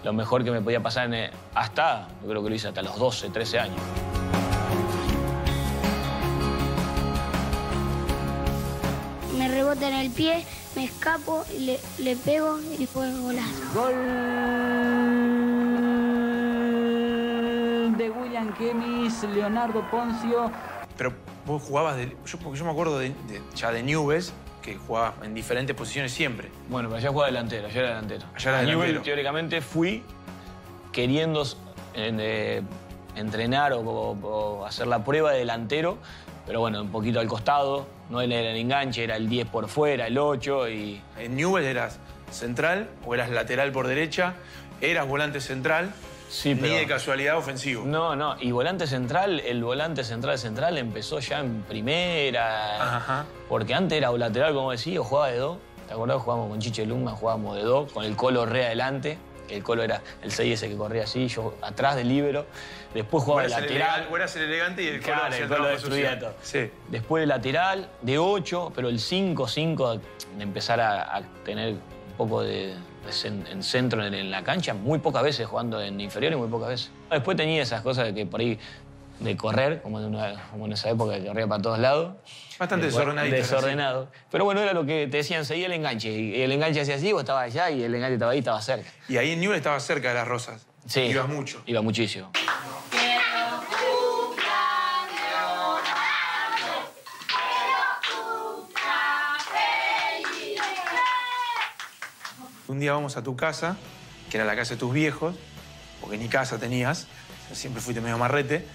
lo 0.03 0.11
mejor 0.13 0.43
que 0.43 0.51
me 0.51 0.59
podía 0.61 0.81
pasar 0.81 1.05
en, 1.05 1.13
eh, 1.13 1.31
hasta, 1.55 2.09
yo 2.21 2.27
creo 2.29 2.43
que 2.43 2.49
lo 2.49 2.55
hice 2.55 2.67
hasta 2.67 2.81
los 2.81 2.99
12, 2.99 3.29
13 3.29 3.59
años. 3.59 3.79
En 9.81 9.93
el 9.93 10.11
pie, 10.11 10.45
me 10.75 10.83
escapo, 10.85 11.43
y 11.57 11.59
le, 11.65 11.79
le 11.97 12.15
pego 12.15 12.59
y 12.79 12.85
fue 12.85 13.11
golazo. 13.19 13.49
Gol 16.63 17.97
de 17.97 18.09
William 18.09 18.53
Kemis, 18.53 19.23
Leonardo 19.23 19.81
Poncio. 19.89 20.51
Pero 20.97 21.13
vos 21.45 21.61
jugabas 21.63 21.97
de. 21.97 22.15
Yo, 22.25 22.37
porque 22.39 22.59
yo 22.59 22.65
me 22.65 22.71
acuerdo 22.71 22.99
de, 22.99 23.09
de- 23.09 23.41
ya 23.55 23.71
de 23.71 23.81
Newell's, 23.83 24.33
que 24.61 24.75
jugabas 24.77 25.13
en 25.23 25.33
diferentes 25.33 25.75
posiciones 25.75 26.11
siempre. 26.11 26.49
Bueno, 26.69 26.87
pero 26.89 26.99
allá 26.99 27.09
jugaba 27.09 27.27
delantero, 27.27 27.67
allá 27.67 27.79
era 27.79 27.89
delantero. 27.89 28.25
Allá 28.35 28.49
era 28.51 28.61
Newell, 28.61 28.77
delantero. 28.87 29.03
teóricamente 29.03 29.61
fui 29.61 30.03
queriendo 30.91 31.43
en, 31.95 32.17
eh, 32.21 32.61
entrenar 33.15 33.73
o, 33.73 33.79
o- 33.79 34.11
o 34.61 34.65
hacer 34.65 34.87
la 34.87 35.03
prueba 35.03 35.31
de 35.31 35.39
delantero, 35.39 35.97
pero 36.51 36.59
bueno, 36.59 36.81
un 36.81 36.91
poquito 36.91 37.21
al 37.21 37.27
costado. 37.29 37.87
No 38.09 38.19
era 38.19 38.37
el 38.41 38.57
enganche, 38.57 39.05
era 39.05 39.15
el 39.15 39.29
10 39.29 39.47
por 39.47 39.69
fuera, 39.69 40.07
el 40.07 40.17
8 40.17 40.67
y... 40.67 41.01
En 41.17 41.37
Newell's 41.37 41.65
eras 41.65 41.97
central 42.29 42.89
o 43.05 43.15
eras 43.15 43.29
lateral 43.29 43.71
por 43.71 43.87
derecha, 43.87 44.33
eras 44.81 45.07
volante 45.07 45.39
central, 45.39 45.93
Sí, 46.27 46.53
ni 46.53 46.67
de 46.67 46.85
casualidad 46.87 47.37
ofensivo. 47.37 47.85
No, 47.85 48.17
no, 48.17 48.35
y 48.41 48.51
volante 48.51 48.85
central, 48.85 49.39
el 49.39 49.63
volante 49.63 50.03
central 50.03 50.37
central 50.37 50.77
empezó 50.77 51.19
ya 51.19 51.39
en 51.39 51.61
primera, 51.61 52.97
Ajá. 52.97 53.25
porque 53.47 53.73
antes 53.73 53.97
era 53.97 54.11
lateral, 54.11 54.53
como 54.53 54.71
decía, 54.71 54.99
o 54.99 55.05
jugaba 55.05 55.29
de 55.29 55.37
dos. 55.37 55.57
¿Te 55.87 55.93
acordás? 55.93 56.21
Jugábamos 56.21 56.49
con 56.49 56.59
Chiche 56.59 56.85
Luma, 56.85 57.11
jugábamos 57.11 57.55
de 57.55 57.63
dos, 57.63 57.89
con 57.93 58.03
el 58.03 58.17
Colo 58.17 58.45
re 58.45 58.65
adelante. 58.65 59.17
El 59.55 59.63
Colo 59.63 59.83
era 59.83 60.01
el 60.21 60.31
6 60.31 60.53
ese 60.53 60.69
que 60.69 60.75
corría 60.75 61.03
así, 61.03 61.27
yo 61.27 61.55
atrás 61.61 61.95
del 61.95 62.07
líbero. 62.09 62.45
Después 62.93 63.23
jugaba 63.23 63.41
de 63.41 63.47
el 63.47 63.51
lateral. 63.51 63.89
elegante, 63.99 64.15
eras 64.15 64.35
el 64.35 64.43
elegante 64.43 64.83
y 64.83 64.87
el 64.87 65.01
colo 65.01 65.15
Claro, 65.15 65.35
el 65.35 65.41
el 65.41 65.47
Colo 65.47 65.55
trabajo 65.55 65.73
destruía 65.73 66.11
social. 66.11 66.19
todo. 66.19 66.33
Sí. 66.41 66.71
Después 66.89 67.21
de 67.21 67.27
lateral, 67.27 67.89
de 68.01 68.17
8, 68.17 68.71
pero 68.75 68.89
el 68.89 68.99
5-5 68.99 69.99
de 70.37 70.43
empezar 70.43 70.79
a, 70.81 71.15
a 71.17 71.21
tener 71.45 71.73
un 71.73 72.17
poco 72.17 72.41
de, 72.41 72.73
en 73.23 73.63
centro 73.63 74.05
en, 74.05 74.13
en 74.13 74.29
la 74.29 74.43
cancha, 74.43 74.73
muy 74.73 74.99
pocas 74.99 75.23
veces 75.23 75.47
jugando 75.47 75.81
en 75.81 75.99
inferior 76.01 76.33
y 76.33 76.35
muy 76.35 76.47
pocas 76.49 76.69
veces. 76.69 76.91
Después 77.09 77.35
tenía 77.37 77.61
esas 77.61 77.81
cosas 77.81 78.05
de 78.05 78.13
que 78.13 78.25
por 78.25 78.39
ahí 78.41 78.59
de 79.21 79.37
correr, 79.37 79.81
como 79.81 79.99
en, 79.99 80.05
una- 80.05 80.41
como 80.51 80.65
en 80.65 80.73
esa 80.73 80.89
época 80.89 81.17
que 81.19 81.25
corría 81.27 81.47
para 81.47 81.61
todos 81.61 81.79
lados. 81.79 82.15
Bastante 82.59 82.85
De- 82.87 82.91
desordenadito, 82.91 83.35
Desordenado. 83.35 84.07
Pero 84.29 84.45
bueno, 84.45 84.61
era 84.61 84.73
lo 84.73 84.85
que 84.85 85.07
te 85.07 85.17
decían, 85.17 85.45
seguía 85.45 85.65
el 85.67 85.71
enganche. 85.73 86.09
Y 86.11 86.41
el 86.41 86.51
enganche 86.51 86.81
hacía 86.81 86.95
así, 86.95 87.11
vos 87.11 87.21
estabas 87.21 87.45
allá 87.45 87.69
y 87.71 87.83
el 87.83 87.93
enganche 87.95 88.13
estaba 88.15 88.31
ahí, 88.33 88.39
estaba 88.39 88.61
cerca. 88.61 88.89
Y 89.07 89.17
ahí 89.17 89.31
en 89.31 89.39
Newell's 89.39 89.57
estaba 89.57 89.79
cerca 89.79 90.09
de 90.09 90.15
las 90.15 90.27
rosas. 90.27 90.65
Sí. 90.87 91.01
Ibas 91.01 91.27
mucho. 91.27 91.61
Iba 91.65 91.81
muchísimo. 91.81 92.31
Un 102.67 102.79
día 102.79 102.93
vamos 102.93 103.17
a 103.17 103.23
tu 103.23 103.35
casa, 103.35 103.75
que 104.29 104.37
era 104.37 104.45
la 104.45 104.55
casa 104.55 104.75
de 104.75 104.79
tus 104.79 104.93
viejos, 104.93 105.35
porque 105.99 106.17
ni 106.17 106.27
casa 106.29 106.57
tenías, 106.57 107.07
siempre 107.53 107.81
fuiste 107.81 108.01
medio 108.01 108.17
marrete, 108.17 108.65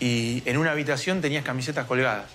y 0.00 0.42
en 0.46 0.56
una 0.58 0.72
habitación 0.72 1.20
tenías 1.20 1.44
camisetas 1.44 1.86
colgadas. 1.86 2.26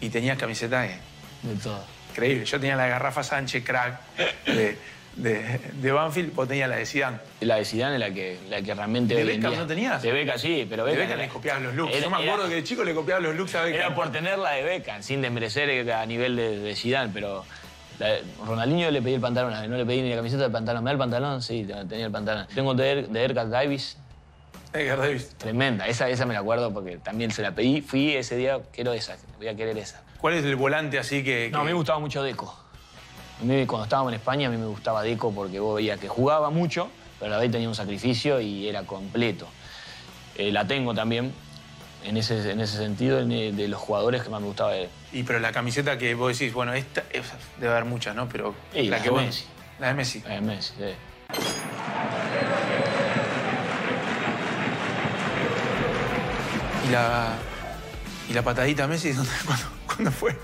Y 0.00 0.08
tenías 0.10 0.38
camisetas 0.38 0.88
eh, 0.90 0.98
De 1.42 1.54
todo. 1.56 1.84
increíble. 2.10 2.44
Yo 2.44 2.58
tenía 2.60 2.76
la 2.76 2.84
de 2.84 2.90
Garrafa 2.90 3.22
Sánchez, 3.22 3.62
crack, 3.64 4.00
de, 4.46 4.78
de, 5.16 5.60
de 5.74 5.92
Banfield, 5.92 6.34
vos 6.34 6.48
tenías 6.48 6.68
la 6.70 6.76
de 6.76 6.86
Zidane. 6.86 7.18
La 7.40 7.56
de 7.56 7.64
Zidane 7.64 7.94
es 7.94 8.00
la 8.00 8.10
que, 8.10 8.38
la 8.48 8.62
que 8.62 8.74
realmente 8.74 9.14
¿De 9.14 9.24
Beckham 9.24 9.56
no 9.56 9.66
tenías? 9.66 10.00
De 10.02 10.10
Beca 10.12 10.38
sí, 10.38 10.66
pero 10.70 10.84
De 10.86 10.92
Beckham... 10.92 11.08
Beckham 11.08 11.20
le 11.20 11.28
copiabas 11.28 11.62
los 11.62 11.74
looks. 11.74 11.92
era- 11.94 12.04
Yo 12.04 12.10
me 12.10 12.16
acuerdo 12.16 12.40
era- 12.44 12.48
que 12.48 12.54
de 12.56 12.64
chico 12.64 12.84
le 12.84 12.94
copiaba 12.94 13.20
los 13.20 13.34
looks 13.36 13.54
a 13.56 13.62
Beckham. 13.62 13.80
Era 13.80 13.94
por 13.94 14.10
tener 14.12 14.38
la 14.38 14.52
de 14.52 14.62
Beckham, 14.62 15.02
sin 15.02 15.20
desmerecer 15.20 15.90
a 15.92 16.06
nivel 16.06 16.36
de, 16.36 16.58
de 16.60 16.74
Zidane, 16.76 17.10
pero 17.12 17.44
la 17.98 18.16
Ronaldinho 18.46 18.90
le 18.90 19.02
pedí 19.02 19.14
el 19.14 19.20
pantalón, 19.20 19.52
no 19.70 19.76
le 19.76 19.84
pedí 19.84 20.00
ni 20.00 20.08
la 20.10 20.16
camiseta 20.16 20.44
del 20.44 20.52
pantalón. 20.52 20.82
¿Me 20.82 20.88
da 20.88 20.92
el 20.92 20.98
pantalón? 20.98 21.42
Sí, 21.42 21.66
tenía 21.88 22.06
el 22.06 22.12
pantalón. 22.12 22.46
Tengo 22.54 22.72
de, 22.74 22.90
Er- 23.04 23.08
de 23.08 23.34
Davis. 23.50 23.98
Tremenda. 25.38 25.86
Esa, 25.88 26.08
esa 26.08 26.26
me 26.26 26.34
la 26.34 26.40
acuerdo 26.40 26.72
porque 26.72 26.98
también 26.98 27.30
se 27.30 27.42
la 27.42 27.52
pedí. 27.54 27.80
Fui 27.80 28.14
ese 28.14 28.36
día, 28.36 28.60
quiero 28.72 28.92
esa, 28.92 29.16
voy 29.38 29.48
a 29.48 29.54
querer 29.56 29.76
esa. 29.78 30.02
¿Cuál 30.20 30.34
es 30.34 30.44
el 30.44 30.56
volante 30.56 30.98
así 30.98 31.24
que...? 31.24 31.48
No, 31.50 31.58
a 31.60 31.62
mí 31.62 31.68
me 31.68 31.74
gustaba 31.74 31.98
mucho 31.98 32.22
Deco. 32.22 32.54
A 33.40 33.44
mí, 33.44 33.64
cuando 33.66 33.84
estábamos 33.84 34.12
en 34.12 34.18
España, 34.18 34.48
a 34.48 34.50
mí 34.50 34.58
me 34.58 34.66
gustaba 34.66 35.02
Deco 35.02 35.32
porque 35.32 35.58
vos 35.60 35.76
veías 35.76 35.98
que 35.98 36.08
jugaba 36.08 36.50
mucho, 36.50 36.90
pero 37.18 37.32
a 37.32 37.36
la 37.36 37.40
vez 37.40 37.50
tenía 37.50 37.68
un 37.68 37.74
sacrificio 37.74 38.40
y 38.40 38.68
era 38.68 38.82
completo. 38.82 39.48
Eh, 40.36 40.52
la 40.52 40.66
tengo 40.66 40.94
también, 40.94 41.32
en 42.04 42.16
ese, 42.18 42.50
en 42.50 42.60
ese 42.60 42.76
sentido, 42.76 43.18
en, 43.20 43.56
de 43.56 43.68
los 43.68 43.80
jugadores 43.80 44.22
que 44.22 44.28
más 44.28 44.40
me 44.42 44.46
gustaba 44.46 44.72
de 44.72 44.88
Y 45.12 45.22
pero 45.22 45.40
la 45.40 45.52
camiseta 45.52 45.96
que 45.98 46.14
vos 46.14 46.38
decís, 46.38 46.52
bueno, 46.52 46.74
esta 46.74 47.02
es- 47.12 47.24
debe 47.58 47.72
haber 47.72 47.86
muchas, 47.86 48.14
¿no? 48.14 48.28
Pero 48.28 48.54
la 48.74 48.98
que 48.98 49.04
de 49.04 49.10
vos- 49.10 49.22
Messi. 49.22 49.44
La 49.78 49.88
de 49.88 49.94
Messi. 49.94 50.22
eh, 50.28 50.40
Messi. 50.42 50.72
sí. 50.78 50.84
Y 56.90 56.92
la, 56.92 57.28
y 58.28 58.32
la 58.34 58.42
patadita 58.42 58.86
Messi, 58.86 59.12
¿dónde- 59.14 59.30
¿cuándo, 59.46 59.64
cuándo 59.86 60.10
fue? 60.12 60.36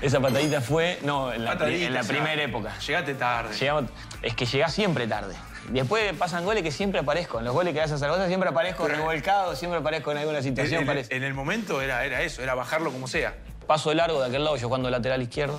Esa 0.00 0.20
patadita 0.20 0.60
fue, 0.60 0.98
no, 1.02 1.32
en 1.32 1.44
la, 1.44 1.52
pri- 1.52 1.58
Patadita, 1.58 1.86
en 1.86 1.94
la 1.94 2.00
o 2.00 2.04
sea, 2.04 2.14
primera 2.14 2.42
época. 2.42 2.78
Llegaste 2.78 3.14
tarde. 3.14 3.56
Llegamos- 3.56 3.90
es 4.22 4.34
que 4.34 4.46
llegás 4.46 4.72
siempre 4.74 5.06
tarde. 5.06 5.34
Después 5.70 6.12
pasan 6.18 6.44
goles 6.44 6.62
que 6.62 6.70
siempre 6.70 7.00
aparezco. 7.00 7.38
En 7.38 7.46
los 7.46 7.54
goles 7.54 7.72
que 7.72 7.80
haces 7.80 7.94
a 7.94 7.98
Zaragoza 7.98 8.26
siempre 8.28 8.50
aparezco 8.50 8.86
revolcado, 8.86 9.56
siempre 9.56 9.80
aparezco 9.80 10.12
en 10.12 10.18
alguna 10.18 10.42
situación. 10.42 10.82
en- 10.82 10.86
parece. 10.86 11.16
en 11.16 11.22
el 11.24 11.32
momento 11.34 11.80
era, 11.80 12.04
era 12.04 12.20
eso, 12.22 12.42
era 12.42 12.54
bajarlo 12.54 12.92
como 12.92 13.08
sea. 13.08 13.34
Paso 13.66 13.88
de 13.88 13.94
largo 13.96 14.20
de 14.20 14.28
aquel 14.28 14.44
lado, 14.44 14.56
yo 14.56 14.66
jugando 14.68 14.90
lateral 14.90 15.22
izquierdo, 15.22 15.58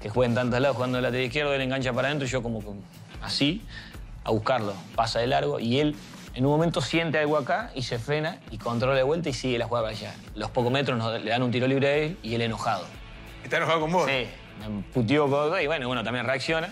que 0.00 0.08
juega 0.08 0.30
en 0.30 0.34
tantos 0.34 0.58
lados, 0.60 0.76
jugando 0.76 0.98
lateral 1.00 1.26
izquierdo, 1.26 1.52
él 1.52 1.60
engancha 1.60 1.92
para 1.92 2.08
adentro 2.08 2.26
y 2.26 2.30
yo 2.30 2.42
como 2.42 2.62
así, 3.22 3.62
a 4.24 4.30
buscarlo. 4.30 4.74
Pasa 4.96 5.18
de 5.20 5.26
largo 5.26 5.60
y 5.60 5.78
él 5.78 5.94
en 6.34 6.44
un 6.44 6.50
momento 6.52 6.80
siente 6.80 7.18
algo 7.18 7.36
acá 7.36 7.70
y 7.74 7.82
se 7.82 7.98
frena 7.98 8.38
y 8.50 8.58
controla 8.58 8.96
de 8.96 9.02
vuelta 9.02 9.28
y 9.28 9.32
sigue 9.32 9.58
la 9.58 9.66
jugada 9.66 9.86
para 9.88 9.96
allá. 9.96 10.14
Los 10.34 10.50
pocos 10.50 10.72
metros 10.72 10.98
nos- 10.98 11.22
le 11.22 11.30
dan 11.30 11.42
un 11.42 11.50
tiro 11.50 11.66
libre 11.66 11.88
a 11.88 11.94
él 11.96 12.18
y 12.22 12.34
él 12.34 12.42
enojado. 12.42 12.86
¿Está 13.42 13.58
enojado 13.58 13.80
con 13.80 13.92
vos? 13.92 14.06
Sí, 14.10 14.26
me 14.60 14.82
puteó 14.92 15.28
con 15.30 15.60
y 15.60 15.66
bueno, 15.66 15.88
uno 15.88 16.02
también 16.02 16.26
reacciona. 16.26 16.68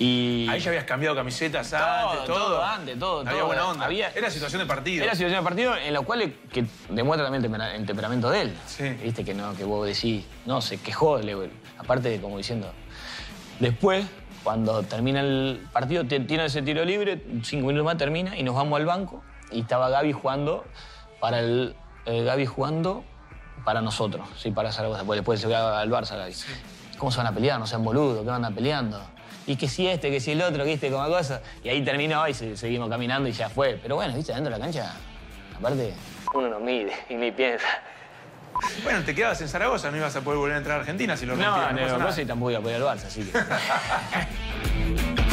Y 0.00 0.46
Ahí 0.48 0.60
ya 0.60 0.70
habías 0.70 0.84
cambiado 0.84 1.16
camisetas 1.16 1.70
Todo, 1.70 1.80
antes, 2.10 2.24
todo. 2.26 2.36
todo 2.38 2.64
antes, 2.64 2.98
todo, 3.00 3.20
Había 3.22 3.32
todo. 3.32 3.46
buena 3.46 3.66
onda. 3.66 3.84
Había- 3.86 4.10
Era 4.14 4.30
situación 4.30 4.60
de 4.62 4.66
partido. 4.66 5.02
Era 5.02 5.14
situación 5.16 5.40
de 5.40 5.44
partido 5.44 5.76
en 5.76 5.92
la 5.92 6.00
cual 6.02 6.32
que 6.52 6.66
demuestra 6.88 7.24
también 7.26 7.42
el 7.44 7.50
tempera- 7.50 7.74
el 7.74 7.84
temperamento 7.86 8.30
de 8.30 8.42
él. 8.42 8.54
Sí. 8.66 8.88
Viste 9.02 9.24
que 9.24 9.34
no, 9.34 9.56
que 9.56 9.64
vos 9.64 9.84
decís, 9.84 10.24
no, 10.46 10.60
se 10.60 10.76
quejó, 10.78 11.18
le- 11.18 11.50
aparte 11.78 12.10
de 12.10 12.20
como 12.20 12.38
diciendo. 12.38 12.70
Después, 13.58 14.06
cuando 14.48 14.82
termina 14.82 15.20
el 15.20 15.60
partido, 15.74 16.06
tiene 16.06 16.46
ese 16.46 16.62
tiro 16.62 16.82
libre, 16.82 17.22
cinco 17.42 17.66
minutos 17.66 17.84
más 17.84 17.98
termina 17.98 18.34
y 18.34 18.42
nos 18.42 18.54
vamos 18.54 18.78
al 18.80 18.86
banco 18.86 19.22
y 19.50 19.60
estaba 19.60 19.90
Gaby 19.90 20.14
jugando 20.14 20.64
para 21.20 21.40
el. 21.40 21.76
eh, 22.06 22.22
Gaby 22.24 22.46
jugando 22.46 23.04
para 23.66 23.82
nosotros, 23.82 24.26
sí, 24.38 24.50
para 24.50 24.72
Zaragoza. 24.72 25.00
Porque 25.04 25.16
después 25.16 25.38
se 25.38 25.48
va 25.48 25.78
al 25.82 25.90
Barça 25.90 26.16
Gaby. 26.16 26.32
¿Cómo 26.96 27.10
se 27.12 27.18
van 27.18 27.26
a 27.26 27.32
pelear? 27.34 27.60
No 27.60 27.66
sean 27.66 27.84
boludos, 27.84 28.24
¿qué 28.24 28.30
andan 28.30 28.54
peleando? 28.54 28.98
Y 29.46 29.56
que 29.56 29.68
si 29.68 29.86
este, 29.86 30.10
que 30.10 30.18
si 30.18 30.30
el 30.30 30.40
otro, 30.40 30.64
viste, 30.64 30.90
como 30.90 31.06
cosa. 31.08 31.42
Y 31.62 31.68
ahí 31.68 31.82
terminó 31.84 32.26
y 32.26 32.32
se- 32.32 32.56
seguimos 32.56 32.88
caminando 32.88 33.28
y 33.28 33.32
ya 33.32 33.50
fue. 33.50 33.78
Pero 33.82 33.96
bueno, 33.96 34.14
viste, 34.14 34.32
dentro 34.32 34.50
de 34.50 34.58
la 34.58 34.64
cancha, 34.64 34.94
aparte, 35.58 35.92
uno 36.32 36.48
no 36.48 36.58
mide 36.58 36.94
y 37.10 37.16
ni 37.16 37.30
piensa. 37.32 37.66
Bueno, 38.82 39.02
te 39.04 39.14
quedabas 39.14 39.40
en 39.40 39.48
Zaragoza, 39.48 39.90
no 39.90 39.96
ibas 39.96 40.14
a 40.16 40.20
poder 40.20 40.38
volver 40.38 40.54
a 40.54 40.58
entrar 40.58 40.76
a 40.78 40.80
Argentina 40.80 41.16
si 41.16 41.26
lo 41.26 41.36
No, 41.36 41.44
rompías. 41.44 41.72
no, 41.74 41.92
no, 41.92 41.98
nada. 41.98 42.12
sé, 42.12 42.26
tampoco 42.26 42.50
iba 42.50 42.60
a 42.60 42.62
poder 42.62 42.76
al 42.82 42.82
Barça, 42.98 43.06
así 43.06 43.22
que. 43.24 43.38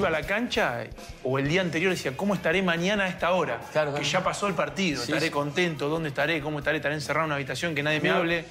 iba 0.00 0.08
a 0.08 0.10
la 0.10 0.22
cancha 0.26 0.84
o 1.22 1.38
el 1.38 1.48
día 1.48 1.60
anterior 1.60 1.90
decía, 1.92 2.16
¿cómo 2.16 2.34
estaré 2.34 2.62
mañana 2.62 3.04
a 3.04 3.08
esta 3.08 3.30
hora? 3.32 3.60
Claro, 3.72 3.92
que 3.92 4.00
claro. 4.00 4.12
ya 4.12 4.24
pasó 4.24 4.46
el 4.46 4.54
partido, 4.54 5.02
Sí, 5.02 5.12
estaré 5.12 5.26
sí. 5.26 5.32
contento, 5.32 5.88
¿dónde 5.88 6.08
estaré? 6.08 6.40
¿Cómo 6.40 6.58
estaré? 6.58 6.78
¿Estaré 6.78 6.94
encerrado 6.94 7.24
en 7.24 7.26
una 7.26 7.34
habitación 7.36 7.74
que 7.74 7.82
nadie 7.82 8.00
me 8.00 8.10
hable? 8.10 8.44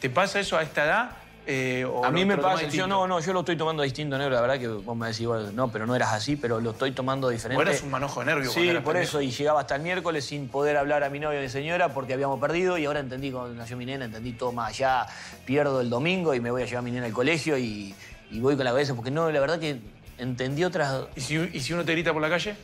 ¿Te 0.00 0.10
pasa 0.10 0.40
eso 0.40 0.56
a 0.58 0.62
esta 0.62 0.84
edad? 0.84 1.10
Eh, 1.46 1.84
o 1.84 2.02
A 2.02 2.10
mí 2.10 2.24
me 2.24 2.38
pasa, 2.38 2.68
yo 2.68 2.86
no, 2.86 3.06
no, 3.06 3.20
yo 3.20 3.34
lo 3.34 3.40
estoy 3.40 3.56
tomando 3.56 3.82
distinto, 3.82 4.16
negro. 4.16 4.34
La 4.34 4.40
verdad 4.40 4.58
que 4.58 4.66
vos 4.66 4.96
me 4.96 5.08
decís, 5.08 5.26
bueno, 5.26 5.52
no, 5.52 5.70
pero 5.70 5.86
no 5.86 5.94
eras 5.94 6.14
así, 6.14 6.36
pero 6.36 6.58
lo 6.58 6.70
estoy 6.70 6.92
tomando 6.92 7.28
diferente. 7.28 7.62
Vos 7.62 7.68
eras 7.70 7.82
un 7.82 7.90
manojo 7.90 8.20
de 8.20 8.26
nervios 8.26 8.54
Sí, 8.54 8.72
por 8.82 8.96
eso, 8.96 9.20
y 9.20 9.30
llegaba 9.30 9.60
hasta 9.60 9.76
el 9.76 9.82
miércoles 9.82 10.24
sin 10.24 10.48
poder 10.48 10.78
hablar 10.78 11.04
a 11.04 11.10
mi 11.10 11.20
novia 11.20 11.40
y 11.40 11.42
mi 11.42 11.50
señora 11.50 11.90
porque 11.92 12.14
habíamos 12.14 12.40
perdido 12.40 12.78
y 12.78 12.86
ahora 12.86 13.00
entendí 13.00 13.30
cuando 13.30 13.52
nació 13.52 13.76
mi 13.76 13.84
nena, 13.84 14.06
entendí 14.06 14.32
todo 14.32 14.52
más 14.52 14.70
allá, 14.70 15.06
pierdo 15.44 15.82
el 15.82 15.90
domingo 15.90 16.34
y 16.34 16.40
me 16.40 16.50
voy 16.50 16.62
a 16.62 16.64
llevar 16.64 16.78
a 16.78 16.82
mi 16.82 16.90
nena 16.92 17.04
al 17.04 17.12
colegio 17.12 17.58
y, 17.58 17.94
y 18.30 18.40
voy 18.40 18.56
con 18.56 18.64
la 18.64 18.70
cabeza 18.70 18.94
porque 18.94 19.10
no, 19.10 19.30
la 19.30 19.40
verdad 19.40 19.58
que 19.58 19.80
entendí 20.18 20.64
otras... 20.64 21.04
¿Y 21.16 21.20
si, 21.20 21.36
y 21.52 21.60
si 21.60 21.72
uno 21.72 21.84
te 21.84 21.92
grita 21.92 22.12
por 22.12 22.22
la 22.22 22.28
calle? 22.30 22.56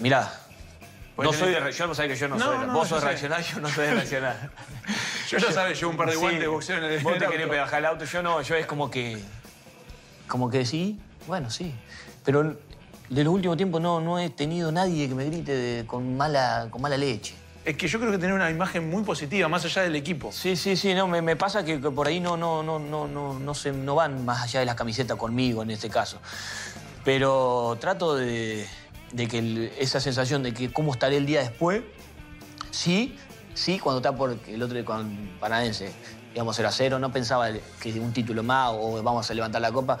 Mirá, 0.00 0.32
no 1.16 1.32
soy 1.32 1.52
de, 1.52 1.60
re- 1.60 1.72
yo 1.72 1.86
no 1.86 1.94
que 1.94 2.16
yo 2.16 2.28
no, 2.28 2.36
No, 2.36 2.44
soy 2.44 2.58
de- 2.58 2.66
no, 2.66 2.72
Vos 2.72 2.88
sos 2.88 3.02
reaccionario, 3.04 3.46
yo 3.54 3.60
no 3.60 3.68
soy 3.68 3.86
de 3.86 3.94
reaccionar. 3.94 4.50
Yo 5.28 5.38
ya 5.38 5.50
sabes, 5.52 5.78
llevo 5.80 5.90
un 5.92 5.96
par 5.96 6.08
de 6.08 6.12
Sí, 6.12 6.18
guantes 6.18 6.40
de 6.40 6.46
boxeo 6.46 6.76
en 6.76 6.84
el 6.84 7.00
Vos 7.02 7.18
te 7.18 7.26
querés 7.26 7.48
bajar 7.48 7.78
el 7.78 7.86
auto, 7.86 8.04
yo 8.04 8.22
no, 8.22 8.42
yo 8.42 8.54
es 8.56 8.66
como 8.66 8.90
que. 8.90 9.18
Como 10.28 10.50
que 10.50 10.66
sí, 10.66 11.00
bueno, 11.26 11.48
sí. 11.50 11.74
Pero 12.24 12.56
de 13.08 13.24
los 13.24 13.32
últimos 13.32 13.56
tiempos 13.56 13.80
no, 13.80 14.00
no 14.02 14.18
he 14.18 14.28
tenido 14.28 14.70
nadie 14.70 15.08
que 15.08 15.14
me 15.14 15.24
grite 15.24 15.52
de- 15.52 15.86
con, 15.86 16.14
mala, 16.16 16.68
con 16.70 16.82
mala 16.82 16.98
leche. 16.98 17.34
Es 17.64 17.78
que 17.78 17.88
yo 17.88 17.98
creo 17.98 18.12
que 18.12 18.18
tener 18.18 18.34
una 18.34 18.50
imagen 18.50 18.90
muy 18.90 19.02
positiva, 19.04 19.48
más 19.48 19.64
allá 19.64 19.82
del 19.82 19.96
equipo. 19.96 20.30
Sí, 20.32 20.54
sí, 20.54 20.76
sí, 20.76 20.92
no, 20.92 21.08
me, 21.08 21.34
pasa 21.34 21.64
que, 21.64 21.78
por 21.78 22.06
ahí 22.06 22.20
no, 22.20 22.36
no, 22.36 22.62
no, 22.62 22.78
no, 22.78 23.08
no, 23.08 23.38
no, 23.38 23.54
se, 23.54 23.72
no 23.72 23.94
van 23.94 24.24
más 24.24 24.42
allá 24.42 24.60
de 24.60 24.66
las 24.66 24.74
camisetas 24.74 25.16
conmigo 25.16 25.62
en 25.62 25.70
este 25.70 25.88
caso. 25.88 26.18
Pero 27.04 27.78
trato 27.80 28.16
de, 28.16 28.66
de 29.12 29.28
que 29.28 29.72
esa 29.78 29.98
sensación 29.98 30.42
de 30.42 30.52
que 30.52 30.70
cómo 30.72 30.92
estaré 30.92 31.16
el 31.16 31.24
día 31.24 31.40
después, 31.40 31.82
sí, 32.70 33.16
sí, 33.54 33.78
cuando 33.78 34.00
está 34.00 34.14
por 34.14 34.36
el 34.46 34.62
otro 34.62 34.84
con 34.84 35.30
Paranaense, 35.40 35.90
íbamos 36.34 36.56
0 36.56 36.68
a 36.68 36.72
0, 36.72 36.98
no 36.98 37.12
pensaba 37.12 37.48
que 37.80 37.98
un 37.98 38.12
título 38.12 38.42
más 38.42 38.72
o 38.74 39.02
vamos 39.02 39.30
a 39.30 39.34
levantar 39.34 39.62
la 39.62 39.72
copa, 39.72 39.98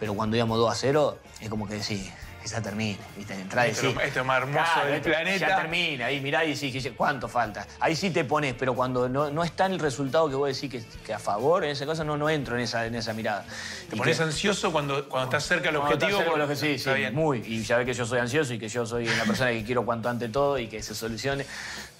pero 0.00 0.14
cuando 0.14 0.36
íbamos 0.36 0.58
2 0.58 0.72
a 0.72 0.74
0, 0.74 1.18
es 1.40 1.48
como 1.48 1.68
que 1.68 1.80
sí, 1.84 2.10
que 2.48 2.54
ya 2.54 2.62
termine, 2.62 2.96
¿viste? 3.16 3.34
Entrar 3.34 3.66
y 3.66 3.70
Esto 3.70 3.80
es 3.88 3.94
decir, 3.94 3.96
lo- 4.00 4.06
esto 4.06 4.20
es 4.20 4.26
más 4.26 4.38
hermoso 4.42 4.64
"Claro, 4.72 4.86
del 4.86 4.96
esto 4.96 5.08
planeta". 5.10 5.48
Ya 5.48 5.56
termina, 5.56 6.06
ahí 6.06 6.20
mirá 6.20 6.44
y 6.44 6.54
decís, 6.54 6.90
¿cuánto 6.96 7.28
falta? 7.28 7.66
Ahí 7.80 7.96
sí 7.96 8.10
te 8.10 8.24
pones, 8.24 8.54
pero 8.54 8.74
cuando 8.74 9.08
no, 9.08 9.30
no 9.30 9.42
está 9.44 9.66
el 9.66 9.78
resultado 9.78 10.28
que 10.28 10.36
vos 10.36 10.48
decís 10.48 10.70
que, 10.70 10.98
que 11.04 11.12
a 11.14 11.18
favor, 11.18 11.64
en 11.64 11.70
esa 11.70 11.84
cosa, 11.86 12.04
no, 12.04 12.16
no 12.16 12.30
entro 12.30 12.56
en 12.56 12.62
esa, 12.62 12.86
en 12.86 12.94
esa 12.94 13.12
mirada. 13.12 13.44
Te 13.88 13.96
Y 13.96 13.98
pones 13.98 14.16
que- 14.16 14.22
ansioso 14.22 14.70
cuando, 14.72 15.08
cuando 15.08 15.24
estás 15.36 15.44
cerca 15.46 15.70
del 15.70 15.76
cuando 15.80 15.94
estás 15.94 16.12
objetivo. 16.12 16.18
cerca 16.18 16.32
de 16.32 16.38
lo 16.38 16.48
que 16.48 16.54
porque- 16.54 16.66
sí, 16.68 16.78
sí, 16.78 16.88
Está 16.88 16.94
bien. 16.94 17.14
muy. 17.14 17.38
Y 17.46 17.62
ya 17.64 17.78
ves 17.78 17.86
que 17.86 17.94
yo 17.94 18.06
soy 18.06 18.18
ansioso 18.20 18.54
y 18.54 18.58
que 18.58 18.68
yo 18.68 18.86
soy 18.86 19.08
una 19.08 19.24
persona 19.24 19.50
que 19.50 19.64
quiero 19.64 19.84
cuanto 19.84 20.08
antes 20.08 20.30
todo 20.30 20.58
y 20.58 20.68
que 20.68 20.82
se 20.82 20.94
solucione. 20.94 21.44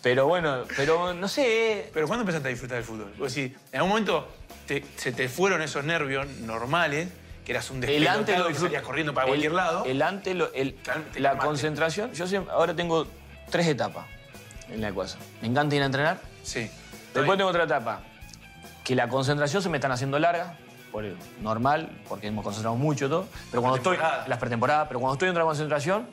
Pero 0.02 0.26
bueno, 0.28 0.64
pero 0.76 1.12
no 1.14 1.26
sé. 1.26 1.90
Pero 1.92 2.06
¿cuándo 2.06 2.22
empezaste 2.22 2.46
a 2.48 2.50
disfrutar 2.50 2.76
del 2.76 2.84
fútbol? 2.84 3.12
Vos 3.18 3.34
decís, 3.34 3.56
en 3.72 3.76
algún 3.78 3.88
momento 3.90 4.28
te- 4.66 4.84
se 4.96 5.10
te 5.12 5.28
fueron 5.28 5.62
esos 5.62 5.84
nervios 5.84 6.26
normales, 6.42 7.08
que 7.46 7.52
eras 7.52 7.70
un 7.70 7.82
El 7.84 8.08
antes 8.08 8.36
lo 8.38 8.48
que 8.48 8.54
salías 8.54 8.82
corriendo 8.82 9.14
para 9.14 9.26
El- 9.26 9.30
cualquier 9.30 9.52
lado. 9.52 9.84
El 9.84 10.02
antes, 10.02 10.34
lo- 10.34 10.52
el- 10.52 10.76
la 11.16 11.38
concentración. 11.38 12.12
Yo 12.12 12.26
siempre, 12.26 12.52
ahora 12.52 12.74
tengo 12.74 13.06
tres 13.50 13.68
etapas 13.68 14.04
en 14.68 14.80
la 14.80 14.92
cosa. 14.92 15.16
Me 15.40 15.46
encanta 15.46 15.76
ir 15.76 15.82
a 15.82 15.86
entrenar. 15.86 16.18
Sí. 16.42 16.68
Después 17.14 17.38
tengo 17.38 17.48
otra 17.48 17.62
etapa. 17.64 18.00
Que 18.82 18.96
la 18.96 19.08
concentración 19.08 19.62
se 19.62 19.68
me 19.68 19.76
están 19.76 19.92
haciendo 19.92 20.18
larga, 20.18 20.56
por 20.90 21.04
el- 21.04 21.16
normal, 21.40 21.96
porque 22.08 22.26
hemos 22.26 22.42
concentrado 22.44 22.74
mucho 22.76 23.08
todo. 23.08 23.28
Pero 23.52 23.62
cuando 23.62 23.76
estoy. 23.76 23.96
Las 24.26 24.38
pretemporadas, 24.38 24.88
pero 24.88 24.98
cuando 24.98 25.14
estoy 25.14 25.28
en 25.28 25.32
otra 25.34 25.44
concentración, 25.44 26.08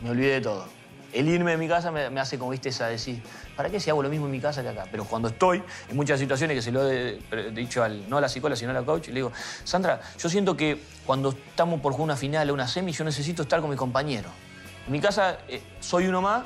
me 0.00 0.08
olvidé 0.10 0.32
de 0.34 0.40
todo. 0.40 0.66
El 1.12 1.26
irme 1.28 1.52
de 1.52 1.56
mi 1.56 1.66
casa 1.68 1.90
me, 1.90 2.10
me 2.10 2.20
hace 2.20 2.38
como 2.38 2.50
viste 2.50 2.68
esa 2.68 2.86
decir, 2.88 3.22
¿para 3.56 3.70
qué 3.70 3.80
si 3.80 3.88
hago 3.88 4.02
lo 4.02 4.10
mismo 4.10 4.26
en 4.26 4.32
mi 4.32 4.40
casa 4.40 4.62
que 4.62 4.68
acá? 4.68 4.84
Pero 4.90 5.04
cuando 5.04 5.28
estoy, 5.28 5.62
en 5.88 5.96
muchas 5.96 6.20
situaciones 6.20 6.54
que 6.54 6.62
se 6.62 6.70
lo 6.70 6.86
he 6.90 7.18
dicho 7.54 7.82
al, 7.82 8.08
no 8.10 8.18
a 8.18 8.20
la 8.20 8.28
psicóloga, 8.28 8.56
sino 8.56 8.70
a 8.72 8.74
la 8.74 8.82
coach, 8.82 9.08
le 9.08 9.14
digo, 9.14 9.32
Sandra, 9.64 10.00
yo 10.18 10.28
siento 10.28 10.54
que 10.56 10.78
cuando 11.06 11.30
estamos 11.30 11.80
por 11.80 11.92
jugar 11.92 12.04
una 12.04 12.16
final 12.16 12.50
o 12.50 12.54
una 12.54 12.68
semi, 12.68 12.92
yo 12.92 13.04
necesito 13.04 13.42
estar 13.42 13.60
con 13.62 13.70
mi 13.70 13.76
compañero. 13.76 14.28
En 14.86 14.92
mi 14.92 15.00
casa 15.00 15.38
eh, 15.48 15.62
soy 15.80 16.06
uno 16.08 16.20
más, 16.20 16.44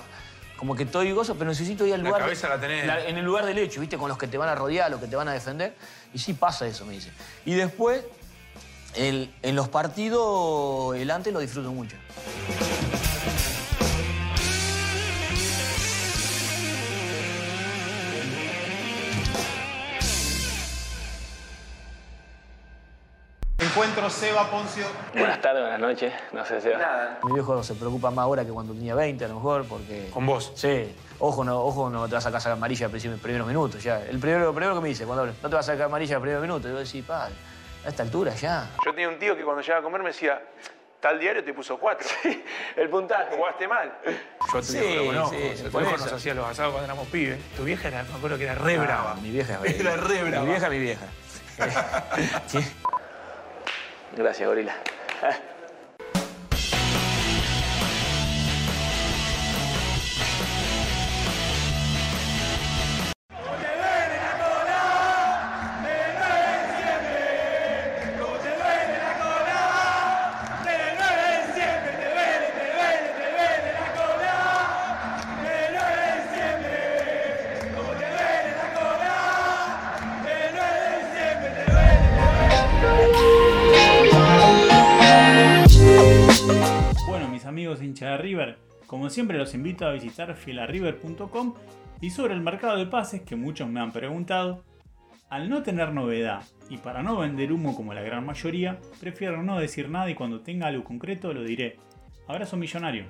como 0.57 0.77
que 0.77 0.85
estoy 0.85 1.11
gozo, 1.11 1.35
pero 1.35 1.51
necesito 1.51 1.85
ir 1.85 1.95
al 1.95 2.03
La 2.05 2.09
lugar. 2.11 2.23
cabeza 2.23 2.49
la 2.49 2.61
tenés. 2.61 2.85
en 3.09 3.19
el 3.19 3.25
lugar 3.25 3.45
del 3.45 3.59
hecho, 3.59 3.81
¿viste? 3.81 3.99
Con 3.99 4.09
los 4.09 4.17
que 4.17 4.29
te 4.29 4.39
van 4.39 4.49
a 4.49 4.55
rodear, 4.55 4.89
los 4.93 5.01
que 5.01 5.09
te 5.09 5.17
van 5.17 5.27
a 5.27 5.33
defender. 5.33 5.75
Y 6.15 6.21
sí 6.21 6.35
pasa 6.35 6.69
eso, 6.69 6.87
me 6.87 6.93
dice. 6.93 7.11
Y 7.45 7.55
después, 7.55 8.05
el- 8.95 9.29
en 9.43 9.57
los 9.57 9.69
partidos, 9.69 10.95
el 10.97 11.11
antes 11.11 11.33
lo 11.33 11.41
disfruto 11.41 11.73
mucho. 11.73 11.97
Encuentro 23.73 24.11
Seba 24.11 24.51
Poncio. 24.51 24.85
Buenas 25.15 25.41
tardes, 25.41 25.63
buenas 25.63 25.81
noches. 25.81 26.13
No 26.33 26.45
sé 26.45 26.61
si... 26.61 26.69
Nada. 26.69 27.19
Mi 27.25 27.33
viejo 27.33 27.63
se 27.63 27.75
preocupa 27.75 28.11
más 28.11 28.25
ahora 28.25 28.45
que 28.45 28.51
cuando 28.51 28.75
tenía 28.75 28.95
20, 28.95 29.25
a 29.25 29.29
lo 29.29 29.35
mejor, 29.37 29.65
porque... 29.65 30.11
Con 30.13 30.27
vos. 30.27 30.53
Sí. 30.55 30.95
Ojo, 31.19 31.43
no, 31.43 31.59
ojo, 31.63 31.89
no 31.89 32.07
te 32.07 32.15
vas 32.15 32.27
a 32.27 32.31
sacar 32.31 32.53
amarilla 32.53 32.89
en 32.93 33.11
los 33.13 33.21
primeros 33.21 33.47
minutos, 33.47 33.83
ya. 33.83 34.01
El 34.03 34.19
primero, 34.19 34.45
lo 34.45 34.53
primero 34.55 34.75
que 34.75 34.83
me 34.83 34.89
dice 34.91 35.07
cuando 35.07 35.23
hablo, 35.23 35.35
no 35.43 35.49
te 35.49 35.55
vas 35.57 35.67
a 35.67 35.73
sacar 35.73 35.87
amarilla 35.87 36.11
en 36.11 36.15
los 36.17 36.23
primeros 36.23 36.43
minutos. 36.43 36.71
Yo 36.71 36.79
decía, 36.79 37.03
pa, 37.07 37.25
a 37.27 37.89
esta 37.89 38.03
altura 38.03 38.35
ya. 38.35 38.69
Yo 38.85 38.91
tenía 38.91 39.09
un 39.09 39.19
tío 39.19 39.35
que 39.35 39.43
cuando 39.43 39.63
llegaba 39.63 39.81
a 39.81 39.83
comer 39.83 40.03
me 40.03 40.09
decía, 40.11 40.43
tal 41.01 41.19
diario 41.19 41.43
te 41.43 41.55
puso 41.55 41.79
cuatro. 41.79 42.07
El 42.77 42.91
puntaje. 42.91 43.35
Jugaste 43.35 43.67
mal. 43.69 43.91
Yo 44.05 44.59
a 44.59 44.61
tu 44.61 44.67
Sí, 44.67 44.79
viejo 44.81 44.97
lo 44.97 45.07
conozco. 45.07 45.31
sí, 45.57 45.63
tu 45.71 45.79
viejo 45.79 45.97
nos 45.97 46.13
hacía 46.13 46.35
los 46.35 46.47
asados 46.47 46.73
cuando 46.73 46.85
éramos 46.93 47.09
pibes. 47.09 47.41
Tu 47.57 47.65
vieja 47.65 47.89
era, 47.89 48.03
me 48.03 48.15
acuerdo 48.17 48.37
que 48.37 48.45
era 48.45 48.55
re 48.55 48.77
brava. 48.77 49.13
Ah, 49.17 49.21
Mi 49.23 49.31
vieja 49.31 49.59
es 49.65 49.81
Era 49.81 49.97
re 49.97 50.25
brava. 50.25 50.45
Mi 50.45 50.51
vieja, 50.51 50.69
mi 50.69 50.79
vieja. 50.79 51.07
Gracias, 54.17 54.47
gorila. 54.49 54.75
Como 88.93 89.09
siempre 89.09 89.39
los 89.39 89.55
invito 89.55 89.87
a 89.87 89.93
visitar 89.93 90.35
fielariver.com 90.35 91.55
y 92.03 92.11
sobre 92.11 92.35
el 92.35 92.43
mercado 92.43 92.77
de 92.77 92.85
pases 92.85 93.23
que 93.23 93.37
muchos 93.37 93.67
me 93.67 93.81
han 93.81 93.91
preguntado. 93.91 94.65
Al 95.31 95.49
no 95.49 95.63
tener 95.63 95.95
novedad 95.95 96.43
y 96.69 96.77
para 96.77 97.03
no 97.03 97.17
vender 97.17 97.55
humo 97.55 97.75
como 97.75 97.95
la 97.95 98.03
gran 98.03 98.27
mayoría, 98.27 98.79
prefiero 99.01 99.43
no 99.43 99.59
decir 99.59 99.89
nada 99.89 100.11
y 100.11 100.15
cuando 100.15 100.43
tenga 100.43 100.67
algo 100.67 100.85
concreto 100.85 101.33
lo 101.33 101.43
diré. 101.43 101.79
Abrazo 102.29 102.59
millonario. 102.59 103.07